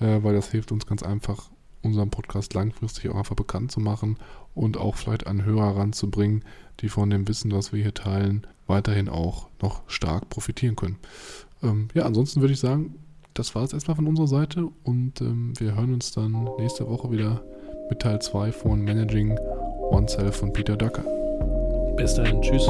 [0.00, 1.50] äh, weil das hilft uns ganz einfach,
[1.82, 4.16] unseren Podcast langfristig auch einfach bekannt zu machen
[4.54, 6.44] und auch vielleicht an Hörer ranzubringen,
[6.80, 10.96] die von dem Wissen, was wir hier teilen, weiterhin auch noch stark profitieren können.
[11.62, 12.94] Ähm, ja, ansonsten würde ich sagen,
[13.34, 17.10] das war es erstmal von unserer Seite und ähm, wir hören uns dann nächste Woche
[17.10, 17.42] wieder
[17.88, 19.38] mit Teil 2 von Managing
[19.90, 21.04] Oneself von Peter Ducker.
[21.96, 22.66] Bis dahin, tschüss.